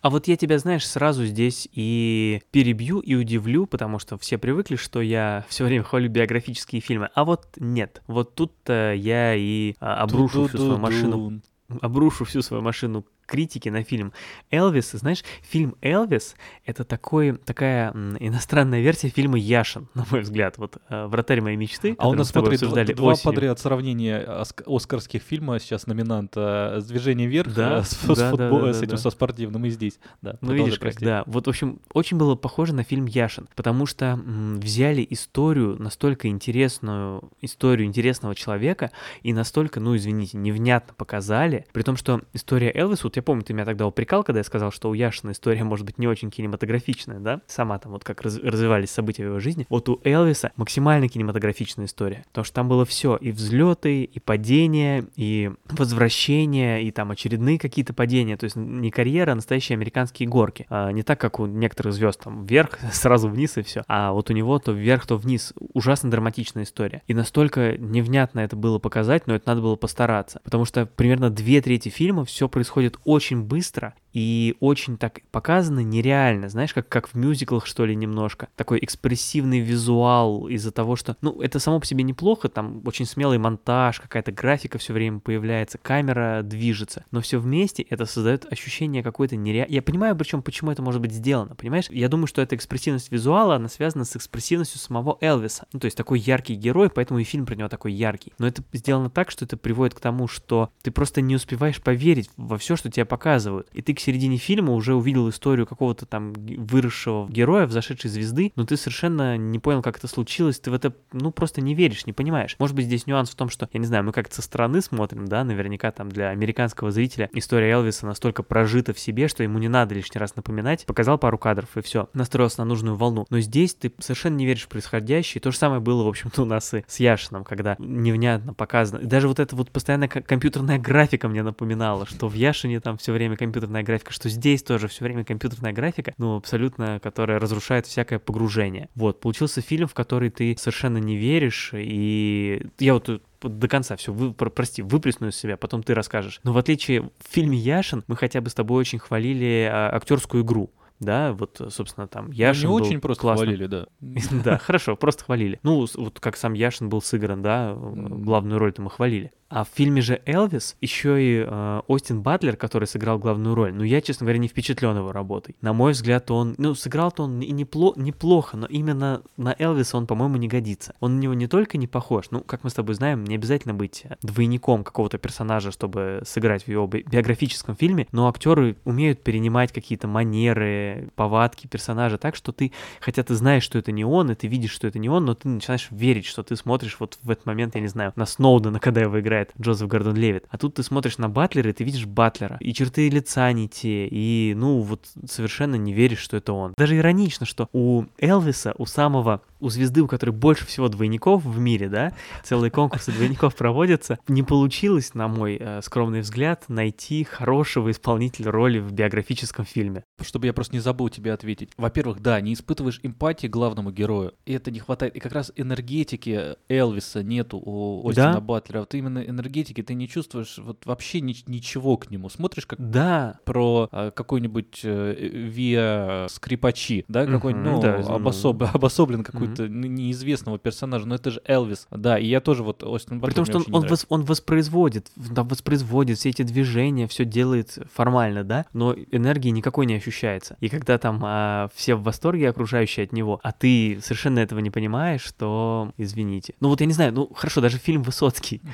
[0.00, 4.76] А вот я тебя, знаешь, сразу здесь и перебью, и удивлю, потому что все привыкли,
[4.76, 7.10] что я все время хвалю биографические фильмы.
[7.14, 8.02] А вот нет.
[8.06, 11.40] Вот тут-то я и а, обрушу всю свою машину
[11.80, 14.12] обрушу всю свою машину критики на фильм
[14.50, 14.90] Элвис.
[14.90, 16.34] Знаешь, фильм Элвис—
[16.66, 20.58] это такой, такая иностранная версия фильма Яшин, на мой взгляд.
[20.58, 24.20] Вот э, «Вратарь моей мечты», А у нас, с тобой смотри, два, два подряд сравнения
[24.26, 25.60] оск- оскарских фильма.
[25.60, 28.78] Сейчас номинант э, с «Движением вверх» Да, э, с, с да, да, футбол- да, с
[28.78, 29.02] да, этим, да.
[29.02, 30.00] со спортивным, и здесь.
[30.22, 31.22] Да, Ну, видишь, как, да.
[31.26, 36.26] Вот, в общем, очень было похоже на фильм Яшин, потому что м, взяли историю, настолько
[36.28, 38.90] интересную, историю интересного человека,
[39.22, 43.44] и настолько, ну, извините, невнятно показали, при том, что история Элвиса, вот я я помню,
[43.44, 46.30] ты меня тогда упрекал, когда я сказал, что у Яшина история может быть не очень
[46.30, 47.42] кинематографичная, да?
[47.46, 49.66] Сама там вот как раз, развивались события в его жизни.
[49.68, 52.24] Вот у Элвиса максимально кинематографичная история.
[52.28, 53.16] Потому что там было все.
[53.16, 58.38] И взлеты, и падения, и возвращения, и там очередные какие-то падения.
[58.38, 60.66] То есть не карьера, а настоящие американские горки.
[60.70, 63.84] А не так, как у некоторых звезд там вверх, сразу вниз и все.
[63.86, 65.52] А вот у него то вверх, то вниз.
[65.74, 67.02] Ужасно драматичная история.
[67.06, 70.40] И настолько невнятно это было показать, но это надо было постараться.
[70.42, 76.48] Потому что примерно две трети фильма все происходит очень быстро, и очень так показано нереально,
[76.48, 78.48] знаешь, как, как в мюзиклах, что ли, немножко.
[78.56, 83.38] Такой экспрессивный визуал из-за того, что, ну, это само по себе неплохо, там очень смелый
[83.38, 89.36] монтаж, какая-то графика все время появляется, камера движется, но все вместе это создает ощущение какой-то
[89.36, 89.74] нереальности.
[89.74, 91.86] Я понимаю, причем, почему это может быть сделано, понимаешь?
[91.90, 95.66] Я думаю, что эта экспрессивность визуала, она связана с экспрессивностью самого Элвиса.
[95.72, 98.32] Ну, то есть такой яркий герой, поэтому и фильм про него такой яркий.
[98.38, 102.30] Но это сделано так, что это приводит к тому, что ты просто не успеваешь поверить
[102.36, 103.68] во все, что тебе показывают.
[103.72, 108.64] И ты к середине фильма уже увидел историю какого-то там выросшего героя, взошедшей звезды, но
[108.64, 112.12] ты совершенно не понял, как это случилось, ты в это, ну, просто не веришь, не
[112.12, 112.56] понимаешь.
[112.58, 115.26] Может быть, здесь нюанс в том, что, я не знаю, мы как-то со стороны смотрим,
[115.26, 119.68] да, наверняка там для американского зрителя история Элвиса настолько прожита в себе, что ему не
[119.68, 123.26] надо лишний раз напоминать, показал пару кадров и все, настроился на нужную волну.
[123.30, 125.40] Но здесь ты совершенно не веришь в происходящее.
[125.40, 129.00] То же самое было, в общем-то, у нас и с Яшином, когда невнятно показано.
[129.06, 133.36] Даже вот эта вот постоянная компьютерная графика мне напоминала, что в Яшине там все время
[133.36, 138.88] компьютерная графика, что здесь тоже все время компьютерная графика, ну, абсолютно, которая разрушает всякое погружение.
[138.94, 144.12] Вот, получился фильм, в который ты совершенно не веришь, и я вот до конца все,
[144.12, 146.40] вы, про, прости, выплесну из себя, потом ты расскажешь.
[146.44, 150.42] Но в отличие в фильме Яшин, мы хотя бы с тобой очень хвалили а, актерскую
[150.42, 153.48] игру да, вот, собственно, там Яшин ну, не был очень просто классным.
[153.48, 153.86] хвалили, да.
[154.44, 155.58] Да, хорошо, просто хвалили.
[155.62, 159.32] Ну, вот как сам Яшин был сыгран, да, главную роль-то мы хвалили.
[159.50, 163.74] А в фильме же «Элвис» еще и э, Остин Батлер, который сыграл главную роль.
[163.74, 165.56] Ну, я, честно говоря, не впечатлен его работой.
[165.60, 166.54] На мой взгляд, он...
[166.56, 170.94] Ну, сыграл-то он и непло, неплохо, но именно на Элвиса он, по-моему, не годится.
[171.00, 173.74] Он на него не только не похож, ну, как мы с тобой знаем, не обязательно
[173.74, 179.72] быть двойником какого-то персонажа, чтобы сыграть в его би- биографическом фильме, но актеры умеют перенимать
[179.72, 184.34] какие-то манеры, повадки персонажа так, что ты, хотя ты знаешь, что это не он, и
[184.34, 187.30] ты видишь, что это не он, но ты начинаешь верить, что ты смотришь вот в
[187.30, 190.44] этот момент, я не знаю, на Сноудена, когда его играет Джозеф Гордон Левит.
[190.50, 192.56] А тут ты смотришь на Батлера, и ты видишь Батлера.
[192.60, 196.74] И черты лица не те, и, ну, вот совершенно не веришь, что это он.
[196.76, 201.58] Даже иронично, что у Элвиса, у самого, у звезды, у которой больше всего двойников в
[201.58, 207.90] мире, да, целые конкурсы двойников проводятся, не получилось, на мой э, скромный взгляд, найти хорошего
[207.90, 210.04] исполнителя роли в биографическом фильме.
[210.20, 211.70] Чтобы я просто не забыл тебе ответить.
[211.76, 215.14] Во-первых, да, не испытываешь эмпатии главному герою, и это не хватает.
[215.16, 218.40] И как раз энергетики Элвиса нету у Остина Да.
[218.40, 218.80] Батлера.
[218.80, 222.28] Вот именно энергетики ты не чувствуешь вот вообще ни- ничего к нему.
[222.28, 225.14] Смотришь как Да, про э, какой-нибудь э,
[225.54, 231.30] Виа скрипачи, да, какой-нибудь, Мгм, ну, да, обособ- обособлен какой-то н- неизвестного персонажа, но это
[231.30, 233.86] же Элвис, да, и я тоже вот Остин При Батлер том, мне что он, не
[233.88, 239.50] он, вос- он воспроизводит, там воспроизводит все эти движения, все делает формально, да, но энергии
[239.50, 240.56] никакой не ощущается.
[240.60, 244.70] И когда там а, все в восторге окружающие от него, а ты совершенно этого не
[244.70, 246.54] понимаешь, то извините.
[246.60, 248.62] Ну вот я не знаю, ну хорошо, даже фильм Высоцкий.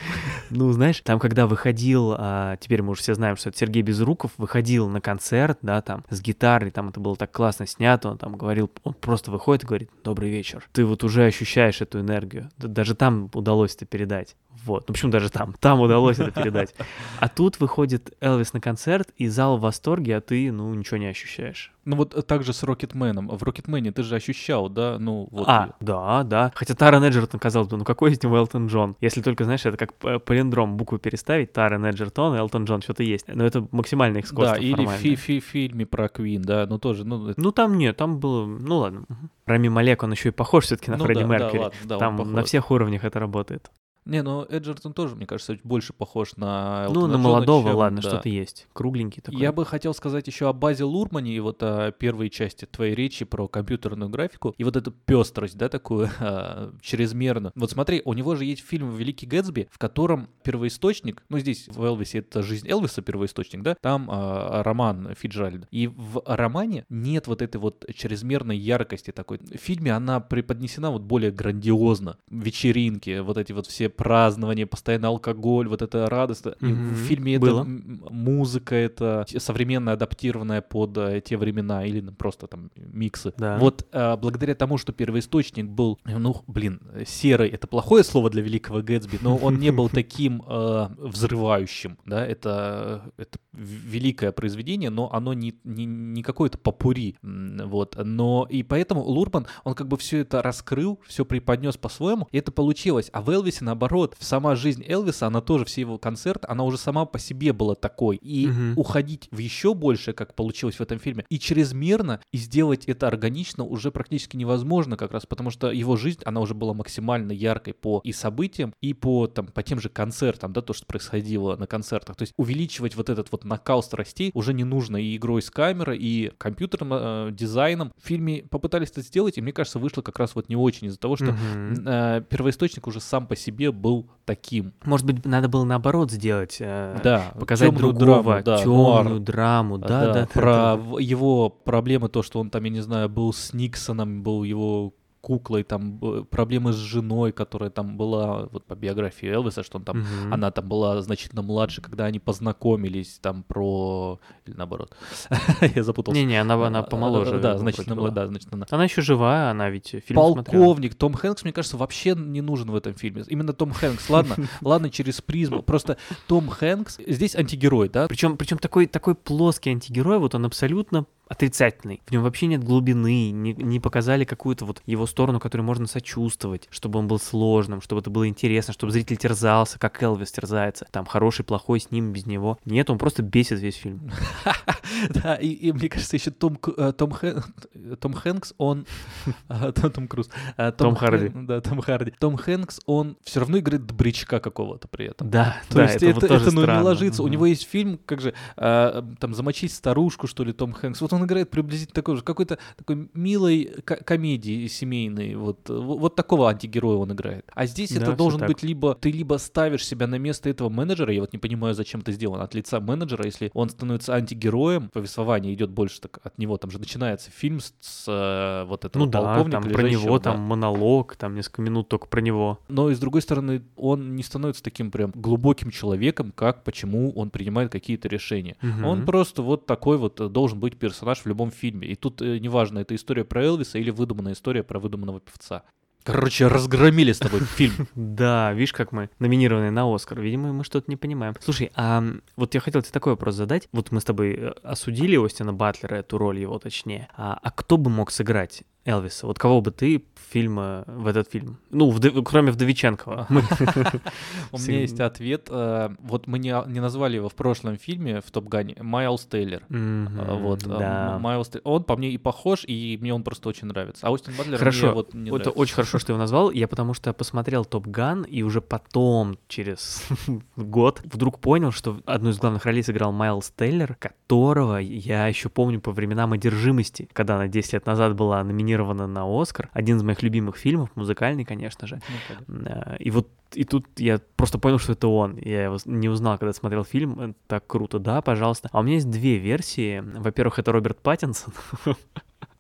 [0.51, 4.31] Ну знаешь, там когда выходил, а, теперь мы уже все знаем, что это Сергей Безруков,
[4.37, 8.37] выходил на концерт, да, там с гитарой, там это было так классно снято, он там
[8.37, 10.69] говорил, он просто выходит и говорит «Добрый вечер».
[10.73, 12.51] Ты вот уже ощущаешь эту энергию.
[12.59, 14.37] Даже там удалось это передать.
[14.67, 14.89] Вот.
[14.89, 15.55] Ну почему даже там?
[15.61, 16.75] Там удалось это передать.
[17.21, 21.07] А тут выходит Элвис на концерт, и зал в восторге, а ты, ну, ничего не
[21.07, 21.73] ощущаешь.
[21.85, 23.29] Ну вот так же с Рокетменом.
[23.29, 25.47] В Рокетмене ты же ощущал, да, ну вот.
[25.49, 26.51] а, да, да.
[26.57, 28.97] Хотя Таран Эджертон, казалось бы, ну какой из него Элтон Джон?
[29.01, 33.27] Если только, знаешь, это как палиндром буквы переставить, Таран Эджертон, Элтон Джон, что-то есть.
[33.29, 37.05] Но это максимальное Да, экскурсия или в фи- фи- фильме про Квин, да, ну тоже,
[37.05, 39.05] ну, это- Ну там нет, там было, ну ладно.
[39.47, 41.63] Рами Малек, он еще и похож все-таки на Ну Фредди да, да, Меркьюри.
[41.63, 43.71] ладно, да, там на всех уровнях это работает.
[44.07, 47.77] Не, ну Эджертон тоже, мне кажется, больше похож на ну, Элтона на Джона, молодого, чем-
[47.77, 48.09] ладно, да.
[48.09, 48.69] что-то есть.
[48.73, 49.41] Кругленький такой.
[49.41, 53.25] Я бы хотел сказать еще о Базе Лурмане и вот о первой части твоей речи
[53.25, 57.53] про компьютерную графику и вот эту пестрость, да, такую а, чрезмерную.
[57.57, 61.83] Вот смотри, у него же есть фильм «Великий Гэтсби», в котором первоисточник, ну здесь в
[61.85, 65.67] Элвисе это жизнь Элвиса первоисточник, да, там а, роман Фиджеральда.
[65.73, 69.39] И в романе нет вот этой вот чрезмерной яркости такой.
[69.39, 72.19] В фильме она преподнесена вот более грандиозно.
[72.31, 76.47] Вечеринки, вот эти вот все празднование, постоянно алкоголь, вот это радость.
[76.61, 76.95] И Мгм.
[76.95, 77.63] В фильме Было.
[77.63, 77.71] это
[78.11, 83.33] музыка, это современно адаптированная под э, те времена или просто там миксы.
[83.37, 83.59] Да.
[83.59, 88.43] Вот э, благодаря тому, что первоисточник был, э, ну, блин, серый, это плохое слово для
[88.43, 95.13] Великого Гэтсби, но он не был таким э, взрывающим, да, это, это великое произведение, но
[95.13, 100.19] оно не, не, не какое-то попури, вот, но и поэтому Лурман, он как бы все
[100.19, 103.86] это раскрыл, все преподнес по-своему, и это получилось, а в Элвисе наоборот,
[104.19, 108.17] сама жизнь Элвиса, она тоже, все его концерты, она уже сама по себе была такой,
[108.17, 108.73] и Мгм.
[108.77, 113.65] уходить в еще больше, как получилось в этом фильме, и чрезмерно, и сделать это органично
[113.65, 118.01] уже практически невозможно как раз, потому что его жизнь, она уже была максимально яркой по
[118.05, 122.17] и событиям, и по, там, по тем же концертам, да, то, что происходило на концертах.
[122.17, 125.99] То есть увеличивать вот этот вот накал страстей уже не нужно и игрой с камерой,
[125.99, 127.93] и компьютерным э, дизайном.
[128.03, 130.99] В фильме попытались это сделать, и мне кажется, вышло как раз вот не очень из-за
[130.99, 131.87] того, что Мгм.
[131.89, 134.75] э, первоисточник уже сам по себе был таким.
[134.85, 139.19] Может быть, надо было наоборот сделать, э, Да, показать тёмную другого, драму, да, темную нуар.
[139.21, 140.81] драму, да, да, да, про да.
[141.01, 144.95] его проблемы, то, что он там, я не знаю, был с Никсоном, был его
[145.27, 145.99] куклой, там
[146.31, 150.33] проблемы с женой, которая там была, вот по биографии Элвиса, что он там, Мгм.
[150.35, 154.21] она там была значительно младше, когда они познакомились, там про...
[154.47, 154.97] Или наоборот.
[155.75, 156.21] Я запутался.
[156.21, 157.41] Не-не, она, она А, помоложе.
[157.41, 158.07] Да, значительно, была.
[158.09, 158.65] мла- да, значительно.
[158.71, 160.65] Она еще живая, она ведь фильм смотрела.
[160.65, 163.25] Полковник Том Хэнкс, мне кажется, вообще не нужен в этом фильме.
[163.27, 164.09] Именно Том Хэнкс.
[164.09, 165.63] Ладно, ладно, через призму.
[165.63, 165.97] Просто
[166.29, 168.07] Том Хэнкс здесь антигерой, да?
[168.07, 172.03] Причем, причем такой, такой плоский антигерой, вот он абсолютно отрицательный.
[172.07, 176.69] В нем вообще нет глубины, не, не показали какую-то вот его сторону, которой можно сочувствовать,
[176.71, 180.87] чтобы он был сложным, чтобы это было интересно, чтобы зритель терзался, как Элвис терзается.
[180.91, 182.59] Там хороший, плохой, с ним, без него.
[182.65, 184.11] Нет, он просто бесит весь фильм.
[185.11, 188.87] Да, и, мне кажется, еще Том, э, Том, Хэн- Том Хэнкс, он...
[189.49, 190.31] а, Том Круз.
[190.57, 191.31] А, Том Харди.
[191.35, 192.13] Да, Том Харди.
[192.19, 195.29] Том Хэнкс, он все равно играет добрячка какого-то при этом.
[195.29, 197.23] Да, То есть это, это, ну, не ложится.
[197.23, 201.01] У него есть фильм, как же, а, там, «Замочить старушку», что ли, Том Хэнкс.
[201.01, 205.35] Вот он играет приблизительно такой же, какой-то такой милой ко- комедии семейной.
[205.37, 207.45] Вот, вот, такого антигероя он играет.
[207.55, 208.49] А здесь Да, это должен так.
[208.49, 212.01] быть либо, ты либо ставишь себя на место этого менеджера, я вот не понимаю, зачем
[212.01, 216.57] это сделано, от лица менеджера, если он становится антигероем, повествование идет больше так от него,
[216.57, 220.19] там же начинается фильм с, с, э, вот этого Ну да, полковника, там про него,
[220.19, 220.33] да.
[220.33, 222.59] там монолог, там несколько минут только про него.
[222.69, 227.31] Но и с другой стороны, он не становится таким прям глубоким человеком, как почему он
[227.31, 228.57] принимает какие-то решения.
[228.63, 228.85] Мгм.
[228.85, 231.89] Он просто вот такой вот э, должен быть персонаж в любом фильме.
[231.89, 235.63] И тут э, неважно, это история про Элвиса или выдуманная история про выдуманного певца.
[236.07, 237.89] Короче, разгромили с тобой фильм.
[237.95, 240.21] Да, видишь, как мы номинированы на Оскар.
[240.21, 241.35] Видимо, мы что-то не понимаем.
[241.41, 242.03] Слушай, а
[242.37, 243.69] вот я хотел тебе такой вопрос задать.
[243.73, 247.09] Вот мы с тобой э, осудили Остина Батлера, эту роль его точнее.
[247.17, 249.27] А, а кто бы мог сыграть Элвиса?
[249.27, 251.59] Вот кого бы ты в фильм, в этот фильм?
[251.71, 253.27] Ну, вд- кроме Вдовиченкова.
[254.53, 255.49] У меня есть ответ.
[255.51, 259.63] э, Вот мы не назвали его в прошлом фильме, в Топ Гане, Майлз Тейлор.
[259.71, 261.51] Э, Вот, э, Майлз.
[261.65, 264.07] Он по мне и похож, и мне он просто очень нравится.
[264.07, 266.51] А Остин Батлер мне вот не это очень хорошо, что его назвал.
[266.51, 270.07] Я потому что посмотрел Топ Ган и уже потом, через
[270.57, 275.81] год, вдруг понял, что одну из главных ролей сыграл Майлз Тейлор, которого я еще помню
[275.81, 279.69] по временам одержимости, когда она 10 лет назад была номинирована на Оскар.
[279.73, 282.01] Один из моих любимых фильмов, музыкальный, конечно же.
[282.47, 282.67] Ну.
[282.67, 285.37] Э, И вот и тут я просто понял, что это он.
[285.37, 287.35] Я его не узнал, когда смотрел фильм.
[287.47, 288.69] Так круто, да, пожалуйста.
[288.73, 290.01] А у меня есть две версии.
[290.01, 291.53] Во-первых, это Роберт Паттинсон.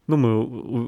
[0.06, 0.40] Ну, мы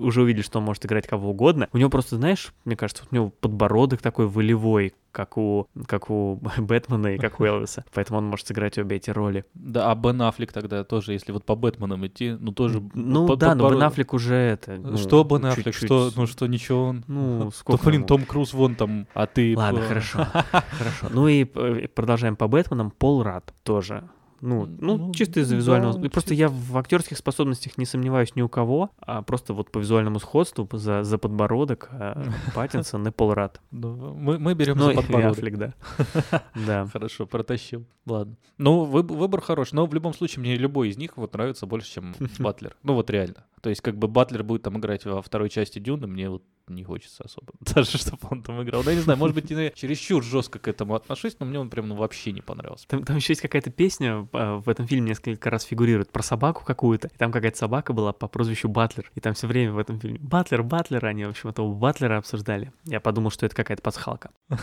[0.06, 1.68] уже увидели, что он может играть кого угодно.
[1.72, 6.40] У него просто, знаешь, мне кажется, у него подбородок такой волевой, как у, как у
[6.58, 7.84] Бэтмена и как у Элвиса.
[7.92, 9.44] Поэтому он может сыграть обе эти роли.
[9.54, 12.82] Да, а Бен Аффлек тогда тоже, если вот по Бэтменам идти, ну тоже...
[12.94, 13.82] Ну под- да, но Бен.
[13.82, 14.76] Аффлек уже это...
[14.76, 15.66] ну, что Бен Аффлек?
[15.66, 17.04] чуть-чуть- Что, ну что, ничего он...
[17.08, 18.06] Ну, сколько блин, ему?
[18.06, 19.56] Том Круз вон там, а ты...
[19.56, 21.08] Ладно, хорошо, хорошо.
[21.10, 22.92] Ну и э, продолжаем по Бэтменам.
[22.92, 24.04] Пол Рад тоже.
[24.40, 26.04] Ну, ну, Ну, чисто из-за да, визуального...
[26.04, 29.78] и Просто я в актерских способностях не сомневаюсь ни у кого, а просто вот по
[29.78, 32.22] визуальному сходству, за, за подбородок а,
[32.54, 33.60] Паттинсон и Пол Рад.
[33.70, 35.32] ну, мы, мы берем Ну за и подбородок.
[35.38, 35.74] Аффлек, да.
[36.66, 36.86] Да.
[36.86, 37.84] Хорошо, протащил.
[38.06, 38.36] Ладно.
[38.58, 39.72] Ну, выб- выбор хорош.
[39.72, 42.76] Но в любом случае мне любой из них вот нравится больше, чем Батлер.
[42.82, 43.44] Ну вот реально.
[43.60, 46.84] То есть как бы Батлер будет там играть во второй части Дюны, мне вот не
[46.84, 47.52] хочется особо.
[47.60, 48.82] Даже чтобы он там играл.
[48.84, 51.70] Ну, я не знаю, может быть, я чересчур жестко к этому отношусь, но мне он
[51.70, 52.86] прям ну, вообще не понравился.
[52.86, 57.08] Там, там еще есть какая-то песня, в этом фильме несколько раз фигурирует, про собаку какую-то.
[57.08, 59.10] И там какая-то собака была по прозвищу Батлер.
[59.14, 62.72] И там все время в этом фильме Батлер, Батлер, они, в общем, этого Батлера обсуждали.
[62.84, 64.30] Я подумал, что это какая-то пасхалка.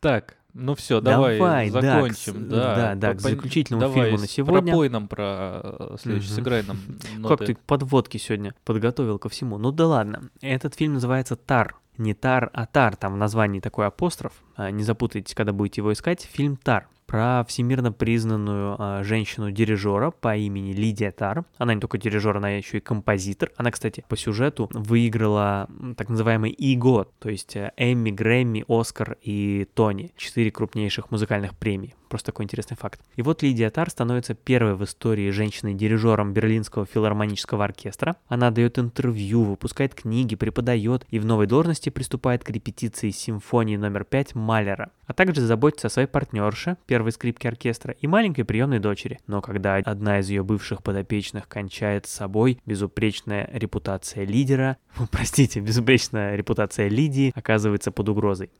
[0.00, 2.16] Так, ну все, давай, Давай, да, закончим.
[2.16, 4.62] с- да, да, да, к заключительному давай, фильму на сегодня.
[4.72, 6.34] Пропой нам про э, следующий, Мгм.
[6.36, 7.46] сыграй нам Как ноты.
[7.46, 9.58] ты подводки сегодня подготовил ко всему?
[9.58, 10.30] Ну да ладно.
[10.40, 11.76] Этот фильм называется «Тар».
[11.98, 16.22] не Тар, а Тар, там в названии такой апостроф, не запутайтесь, когда будете его искать,
[16.22, 21.44] фильм Тар про всемирно признанную э, женщину-дирижера по имени Лидия Тар.
[21.58, 23.50] Она не только дирижер, она еще и композитор.
[23.56, 29.66] Она, кстати, по сюжету выиграла так называемый ИГО, то есть э, Эмми, Грэмми, Оскар и
[29.74, 30.12] Тони.
[30.16, 31.96] Четыре крупнейших музыкальных премии.
[32.10, 33.00] Просто такой интересный факт.
[33.14, 38.16] И вот Лидия Тар становится первой в истории женщиной-дирижером Берлинского филармонического оркестра.
[38.26, 44.02] Она дает интервью, выпускает книги, преподает и в новой должности приступает к репетиции симфонии номер
[44.02, 49.20] 5 Малера, а также заботится о своей партнерше, первой скрипке оркестра, и маленькой приемной дочери.
[49.28, 54.78] Но когда одна из ее бывших подопечных кончает с собой, безупречная репутация лидера,
[55.12, 58.50] простите, безупречная репутация Лидии оказывается под угрозой.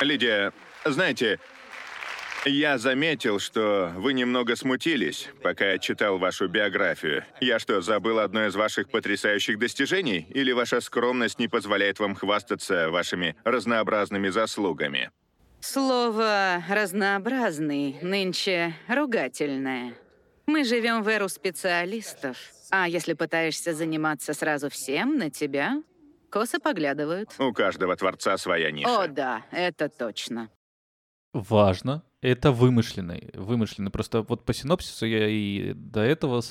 [0.00, 0.52] Лидия,
[0.84, 1.40] знаете,
[2.46, 7.24] я заметил, что вы немного смутились, пока я читал вашу биографию.
[7.40, 10.26] Я что, забыл одно из ваших потрясающих достижений?
[10.30, 15.10] Или ваша скромность не позволяет вам хвастаться вашими разнообразными заслугами?
[15.60, 19.94] Слово «разнообразный» нынче ругательное.
[20.46, 22.36] Мы живем в эру специалистов,
[22.70, 25.82] а если пытаешься заниматься сразу всем, на тебя
[26.30, 27.30] косо поглядывают.
[27.38, 29.02] У каждого творца своя ниша.
[29.02, 30.50] О, да, это точно.
[31.32, 33.90] Важно, это вымышленный, вымышленный.
[33.90, 36.42] Просто вот по синопсису я и до этого,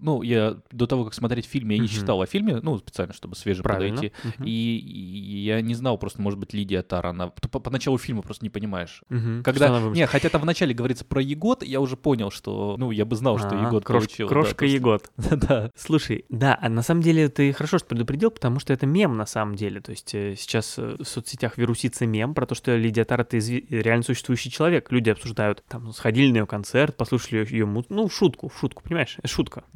[0.00, 3.36] ну, я до того, как смотреть фильм, я не читал о фильме, ну, специально, чтобы
[3.36, 3.96] свежим Правильно.
[3.96, 4.14] подойти.
[4.24, 4.44] Мгм.
[4.44, 7.28] И, и я не знал просто, может быть, Лидия Тара, она...
[7.28, 9.02] По, по началу фильма просто не понимаешь.
[9.08, 9.42] Мгм.
[9.44, 9.80] Когда...
[9.90, 12.76] Не, хотя там вначале говорится про Егот, я уже понял, что...
[12.78, 14.26] Ну, я бы знал, что А, Егот крош- получил.
[14.28, 15.10] да, Крошка просто- Егот.
[15.44, 15.70] Да.
[15.76, 19.26] Слушай, да, а на самом деле ты хорошо что предупредил, потому что это мем на
[19.26, 19.80] самом деле.
[19.80, 23.36] То есть э, сейчас э, в соцсетях вирусится мем про то, что Лидия Тар— это
[23.38, 24.90] реально существующий человек.
[24.90, 27.94] Люди обсуждают, там, сходили на ее концерт, послушали ее, музыку.
[27.94, 29.16] Ну, в шутку, в шутку, понимаешь?
[29.24, 29.64] Шутка.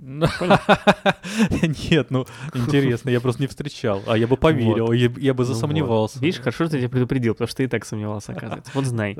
[1.90, 4.02] Нет, ну, интересно, я просто не встречал.
[4.06, 6.20] А я бы поверил, я, бы Ну засомневался.
[6.20, 8.72] Видишь, хорошо, что я тебя предупредил, потому что ты и так сомневался, оказывается.
[8.74, 9.16] Вот знай.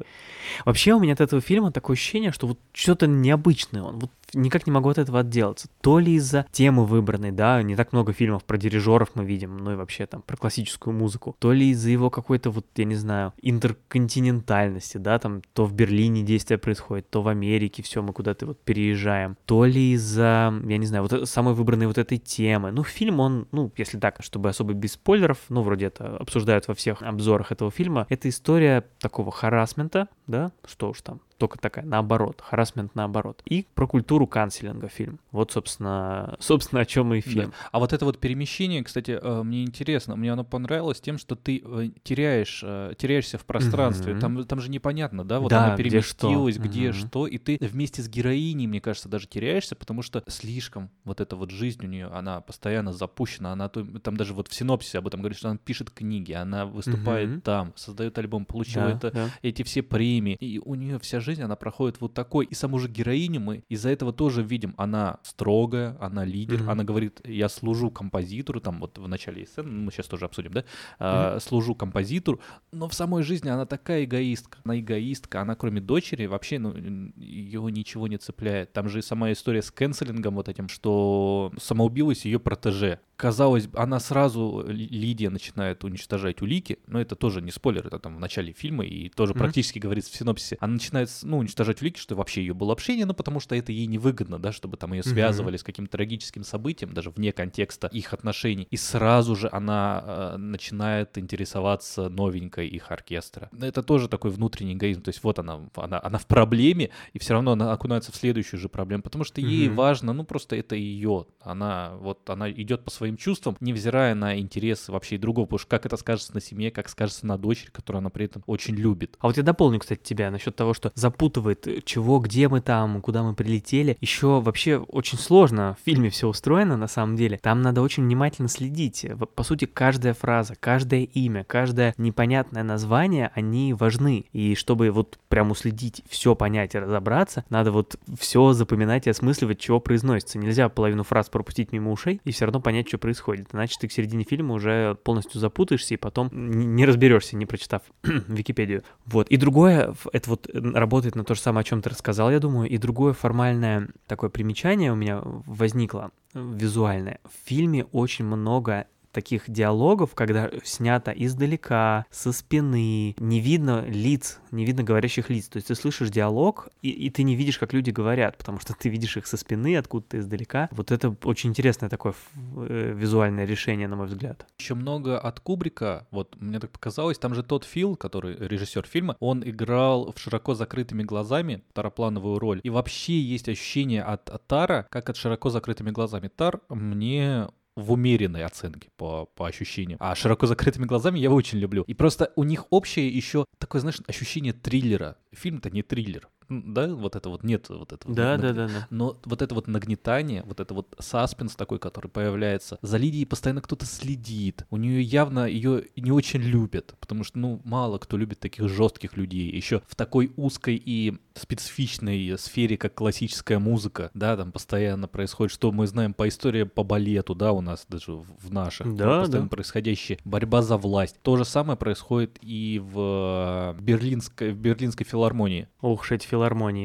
[0.65, 3.99] Вообще у меня от этого фильма такое ощущение, что вот что-то необычное он.
[3.99, 5.69] Вот никак не могу от этого отделаться.
[5.81, 9.73] То ли из-за темы выбранной, да, не так много фильмов про дирижеров мы видим, ну
[9.73, 11.37] и вообще там про классическую музыку.
[11.39, 15.98] То ли из-за его какой-то вот, я не знаю, интерконтинентальности, да, там то в Берлине
[16.07, 19.37] действие происходит, то в Америке, все, мы куда-то вот переезжаем.
[19.47, 22.71] То ли из-за, я не знаю, вот э- самой выбранной вот этой темы.
[22.71, 26.75] Ну, фильм, он, ну, если так, чтобы особо без спойлеров, ну, вроде это обсуждают во
[26.75, 32.43] всех обзорах этого фильма, это история такого харасмента, да, что уж там, только такая, наоборот,
[32.45, 33.43] харасмент наоборот.
[33.47, 35.21] И про культуру канцелинга фильм.
[35.31, 37.51] Вот, собственно, собственно, о чем и фильм.
[37.51, 37.57] Да.
[37.73, 41.63] А вот это вот перемещение, кстати, э, мне интересно, мне оно понравилось тем, что ты
[41.65, 44.13] э, теряешь, э, теряешься в пространстве.
[44.13, 44.21] Мгм.
[44.21, 46.29] Там, там же непонятно, да, вот Да, она где что.
[46.29, 46.99] переместилась, где Мгм.
[46.99, 51.37] что, и ты вместе с героиней, мне кажется, даже теряешься, потому что слишком вот эта
[51.37, 55.21] вот жизнь у нее, она постоянно запущена, она там даже вот в синопсисе об этом
[55.21, 57.41] говорит, что она пишет книги, она выступает Мгм.
[57.43, 59.29] там, создает альбом, получила Да, это, да.
[59.43, 62.89] эти все премии, и у нее вся жизнь, она проходит вот такой, и саму же
[62.89, 66.71] героиню мы из-за этого тоже видим, она строгая, она лидер, Мгм.
[66.71, 70.53] она говорит, я служу композитору, там вот в начале есть сцена, мы сейчас тоже обсудим,
[70.53, 70.65] да,
[70.99, 72.41] А, служу композитору,
[72.73, 76.75] но в самой жизни она такая эгоистка, она эгоистка, она кроме дочери вообще, ну,
[77.17, 82.25] ее ничего не цепляет, там же и сама история с канцелингом вот этим, что самоубилась
[82.25, 87.51] ее протеже, казалось, бы, она сразу, Ли- Лидия начинает уничтожать улики, но это тоже не
[87.51, 89.41] спойлер, это там в начале фильма, и тоже Мгм.
[89.41, 90.57] практически говорится в синопсисе.
[90.61, 93.87] Она начинает, ну, уничтожать улики, что вообще ее было общение, ну, потому что это ей
[93.87, 98.67] невыгодно, да, чтобы там ее связывали с каким-то трагическим событием, даже вне контекста их отношений.
[98.71, 103.51] И сразу же она э, начинает интересоваться новенькой их оркестра.
[103.61, 107.35] Это тоже такой внутренний эгоизм, то есть вот она, она, она в проблеме, и все
[107.35, 109.77] равно она окунается в следующую же проблему, потому что ей Мгм.
[109.77, 114.93] важно, ну, просто это ее, она вот, она идет по своим чувствам, невзирая на интересы
[114.93, 118.01] вообще и другого, потому что как это скажется на семье, как скажется на дочери, которую
[118.01, 119.17] она при этом очень любит.
[119.21, 123.01] А вот я дополню, кстати, тебя насчет того, что запутывает, э, чего, где мы там,
[123.01, 123.97] куда мы прилетели.
[124.01, 127.39] Еще вообще очень сложно в фильме все устроено, на самом деле.
[127.39, 129.05] Там надо очень внимательно следить.
[129.09, 134.27] В- По сути, каждая фраза, каждое имя, каждое непонятное название, они важны.
[134.33, 139.59] И чтобы вот прям уследить, все понять и разобраться, надо вот все запоминать и осмысливать,
[139.59, 140.39] чего произносится.
[140.39, 143.49] Нельзя половину фраз пропустить мимо ушей и все равно понять, что происходит.
[143.53, 148.83] Иначе ты к середине фильма уже полностью запутаешься и потом не разберешься, не прочитав Википедию.
[149.07, 149.29] Вот.
[149.29, 150.59] И другое, это вот э,
[150.99, 154.31] работает на то же самое, о чем ты рассказал, я думаю, и другое формальное такое
[154.31, 157.21] примечание у меня возникло, э, визуальное.
[157.25, 164.65] В фильме очень много таких диалогов, когда снято издалека, со спины, не видно лиц, не
[164.65, 165.49] видно говорящих лиц.
[165.49, 168.75] То есть ты слышишь диалог, и, и ты не видишь, как люди говорят, потому что
[168.79, 170.69] ты видишь их со спины, откуда-то издалека.
[170.73, 172.15] Вот это очень интересное такое
[172.57, 174.47] э, визуальное решение, на мой взгляд.
[174.59, 179.17] Еще много от Кубрика, вот мне так показалось, там же тот Фил, который режиссер фильма,
[179.21, 182.61] он играл в широко закрытыми глазами тароплановую роль.
[182.63, 186.29] И вообще есть ощущение от, от Тара, как от широко закрытыми глазами.
[186.29, 187.49] Тар мне
[187.79, 189.99] в умеренной оценке по, по ощущениям.
[190.01, 191.85] А широко закрытыми глазами я очень люблю.
[191.87, 195.17] И просто у них общее еще такое, знаешь, ощущение триллера.
[195.33, 198.15] Фильм-то не триллер да, вот это вот нет вот этого.
[198.15, 198.87] Да, вот, да, да, да.
[198.91, 203.61] Но вот это вот нагнетание, вот это вот саспенс такой, который появляется, за Лидией постоянно
[203.61, 208.41] кто-то следит, у нее явно ее не очень любят, потому что, ну, мало кто любит
[208.41, 214.53] таких жестких людей, еще в такой узкой и специфичной сфере, как классическая музыка, да, там
[214.53, 218.95] постоянно происходит, что мы знаем по истории по балету, да, у нас даже в наших,
[218.95, 219.57] да, постоянно да.
[219.57, 221.17] происходящая борьба за власть.
[221.23, 225.69] То же самое происходит и в Берлинской, в Берлинской филармонии.
[225.81, 226.38] Ох, эти филармонии,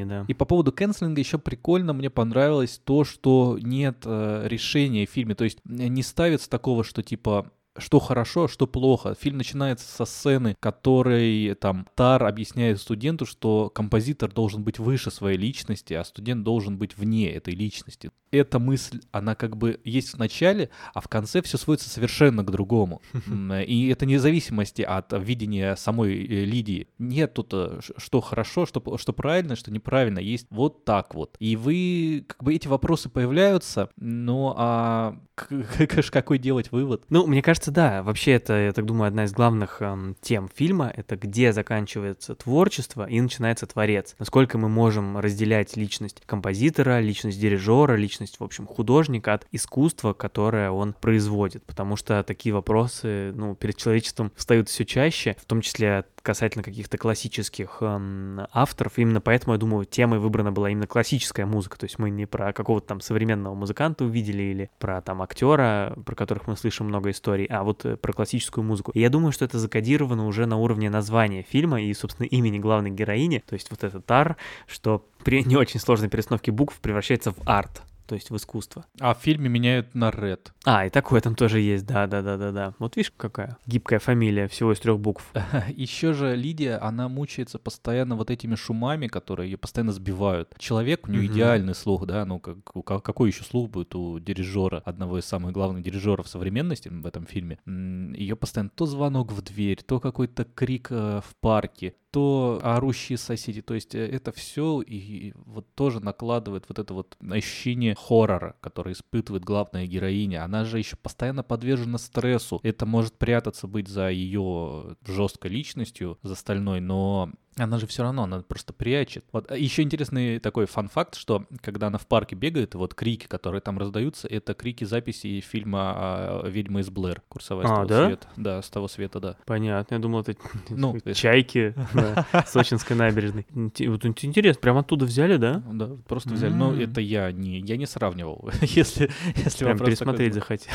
[0.05, 0.25] да.
[0.27, 5.35] И по поводу кэнслинга еще прикольно мне понравилось то, что нет э, решения в фильме,
[5.35, 9.15] то есть не ставится такого, что типа что хорошо, а что плохо.
[9.19, 15.37] Фильм начинается со сцены, которой там Тар объясняет студенту, что композитор должен быть выше своей
[15.37, 18.11] личности, а студент должен быть вне этой личности.
[18.31, 22.51] Эта мысль, она как бы есть в начале, а в конце все сводится совершенно к
[22.51, 23.01] другому.
[23.67, 26.87] И это независимости от видения самой э, Лидии.
[26.97, 30.19] Нет тут э, что хорошо, что, что правильно, что неправильно.
[30.19, 31.35] Есть вот так вот.
[31.39, 35.17] И вы, как бы эти вопросы появляются, но а
[36.11, 37.05] какой делать вывод?
[37.09, 38.03] Ну, мне кажется, да.
[38.03, 43.07] Вообще, это, я так думаю, одна из главных эм, тем фильма— это где заканчивается творчество
[43.07, 44.15] и начинается творец.
[44.19, 50.71] Насколько мы можем разделять личность композитора, личность дирижера, личность, в общем, художника от искусства, которое
[50.71, 51.63] он производит.
[51.65, 56.97] Потому что такие вопросы, ну, перед человечеством встают все чаще, в том числе касательно каких-то
[56.97, 58.97] классических эм, авторов.
[58.97, 61.77] Именно поэтому, я думаю, темой выбрана была именно классическая музыка.
[61.77, 66.15] То есть мы не про какого-то там современного музыканта увидели или про там актера, про
[66.15, 68.91] которых мы слышим много историй, а вот э, про классическую музыку.
[68.91, 72.89] И я думаю, что это закодировано уже на уровне названия фильма и, собственно, имени главной
[72.89, 73.43] героини.
[73.45, 77.83] То есть вот этот Тар, что при не очень сложной перестановке букв превращается в арт
[78.05, 78.85] то есть в искусство.
[78.99, 80.51] А в фильме меняют на Red.
[80.65, 82.73] А, и такое там тоже есть, да-да-да-да-да.
[82.79, 85.31] Вот видишь, какая гибкая фамилия, всего из трех букв.
[85.69, 90.53] Еще же Лидия, она мучается постоянно вот этими шумами, которые ее постоянно сбивают.
[90.57, 91.33] Человек, у нее угу.
[91.33, 95.83] идеальный слух, да, ну как, какой еще слух будет у дирижера, одного из самых главных
[95.83, 97.59] дирижеров современности в этом фильме.
[97.65, 103.63] Ее постоянно то звонок в дверь, то какой-то крик э, в парке, то орущие соседи.
[103.63, 108.93] То есть э, это все и вот тоже накладывает вот это вот ощущение хоррора, который
[108.93, 110.43] испытывает главная героиня.
[110.43, 112.59] Она же еще постоянно подвержена стрессу.
[112.61, 118.23] Это может прятаться быть за ее жесткой личностью, за стальной, но она же все равно,
[118.23, 119.25] она просто прячет.
[119.31, 123.61] Вот а еще интересный такой фан-факт, что когда она в парке бегает, вот крики, которые
[123.61, 128.05] там раздаются, это крики записи фильма а, «Ведьма из Блэр», курсовая а, с того да?
[128.07, 128.27] света.
[128.37, 129.37] Да, с того света, да.
[129.45, 130.35] Понятно, я думал, это
[130.69, 133.45] ну, чайки на Сочинской набережной.
[133.53, 135.63] Вот интересно, прям оттуда взяли, да?
[135.71, 136.53] Да, просто взяли.
[136.53, 140.73] Но это я не, я не сравнивал, если, если Прям пересмотреть захотел.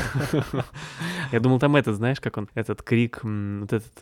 [1.32, 3.92] Я думал, там этот, знаешь, как он, этот крик, вот этот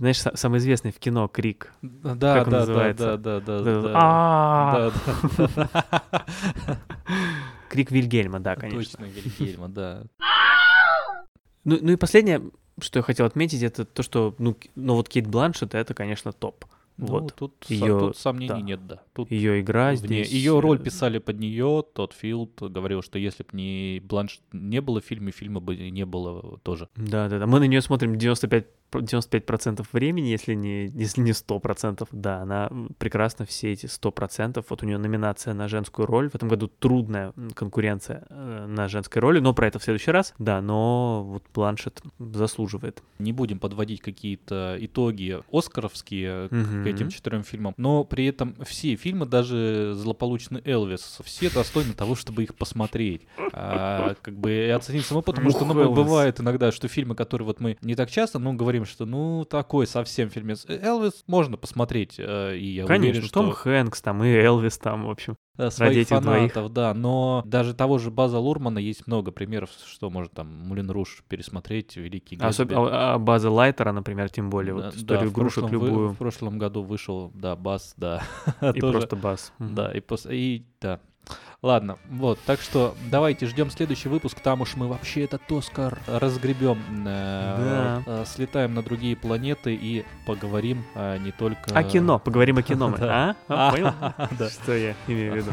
[0.00, 1.74] знаешь, самый известный в кино крик.
[1.82, 3.18] Да, как он да, называется?
[3.18, 4.92] да, да, да,
[5.46, 6.16] да.
[7.68, 8.98] Крик Вильгельма, да, конечно.
[8.98, 10.04] Точно, Вильгельма, да.
[11.64, 12.40] Ну, ну и последнее,
[12.80, 16.64] что я хотел отметить, это то, что, ну, ну вот Кейт Бланшет, это, конечно, топ.
[16.96, 17.34] Ну, вот.
[17.34, 18.60] тут, ее, тут сомнений да.
[18.60, 19.02] нет, да.
[19.14, 20.30] Тут ее игра здесь...
[20.30, 25.00] Ее роль писали под нее, тот Филд говорил, что если бы не Бланш не было
[25.00, 26.88] в фильме, фильма бы не было тоже.
[26.96, 32.70] Да-да-да, мы на нее смотрим 95 95% времени, если не, если не 100%, да, она
[32.98, 34.64] прекрасно все эти 100%.
[34.68, 36.28] Вот у нее номинация на женскую роль.
[36.28, 40.34] В этом году трудная конкуренция э, на женской роли, но про это в следующий раз.
[40.38, 43.02] Да, но вот Бланшет заслуживает.
[43.18, 46.84] Не будем подводить какие-то итоги оскаровские угу.
[46.84, 52.14] к этим четырем фильмам, но при этом все фильмы, даже злополучный Элвис, все достойны того,
[52.14, 53.22] чтобы их посмотреть.
[53.52, 57.60] А, как бы и оценить самому, потому что ну, бывает иногда, что фильмы, которые вот
[57.60, 60.64] мы не так часто, но говорим, говорим, что ну такой совсем фильмец.
[60.68, 63.40] Э, Элвис можно посмотреть, э, и я Конечно, уверен, что...
[63.40, 65.36] Том Хэнкс там и Элвис там, в общем.
[65.60, 66.72] Э, своих фанатов, двоих.
[66.72, 71.22] да, но даже того же База Лурмана есть много примеров, что может там Мулин Руш
[71.28, 72.72] пересмотреть, Великий Гэтсби.
[72.74, 75.92] А, а База Лайтера, например, тем более, вот историю да, игрушек в любую.
[75.92, 78.22] Вы, в прошлом году вышел, да, Бас, да.
[78.74, 79.52] И просто Бас.
[79.58, 80.26] Да, и, пос...
[80.26, 81.00] и да,
[81.62, 86.82] Ладно, вот, так что давайте ждем следующий выпуск, там уж мы вообще этот Оскар разгребем.
[87.06, 88.22] Э, Да.
[88.22, 91.76] э, Слетаем на другие планеты и поговорим э, не только...
[91.78, 93.36] О кино, поговорим о кино мы, а?
[93.48, 93.92] А, Понял?
[94.50, 95.50] Что я имею в виду?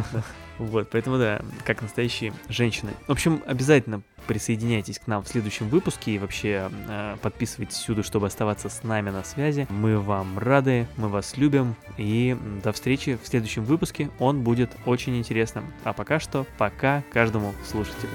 [0.60, 2.92] Вот, поэтому да, как настоящие женщины.
[3.08, 8.28] В общем, обязательно присоединяйтесь к нам в следующем выпуске и вообще э, подписывайтесь всюду, чтобы
[8.28, 9.68] оставаться с нами на связи.
[9.70, 14.10] Мы вам рады, мы вас любим и до встречи в следующем выпуске.
[14.20, 15.72] Он будет очень интересным.
[15.84, 18.12] А пока что, пока каждому слушателю.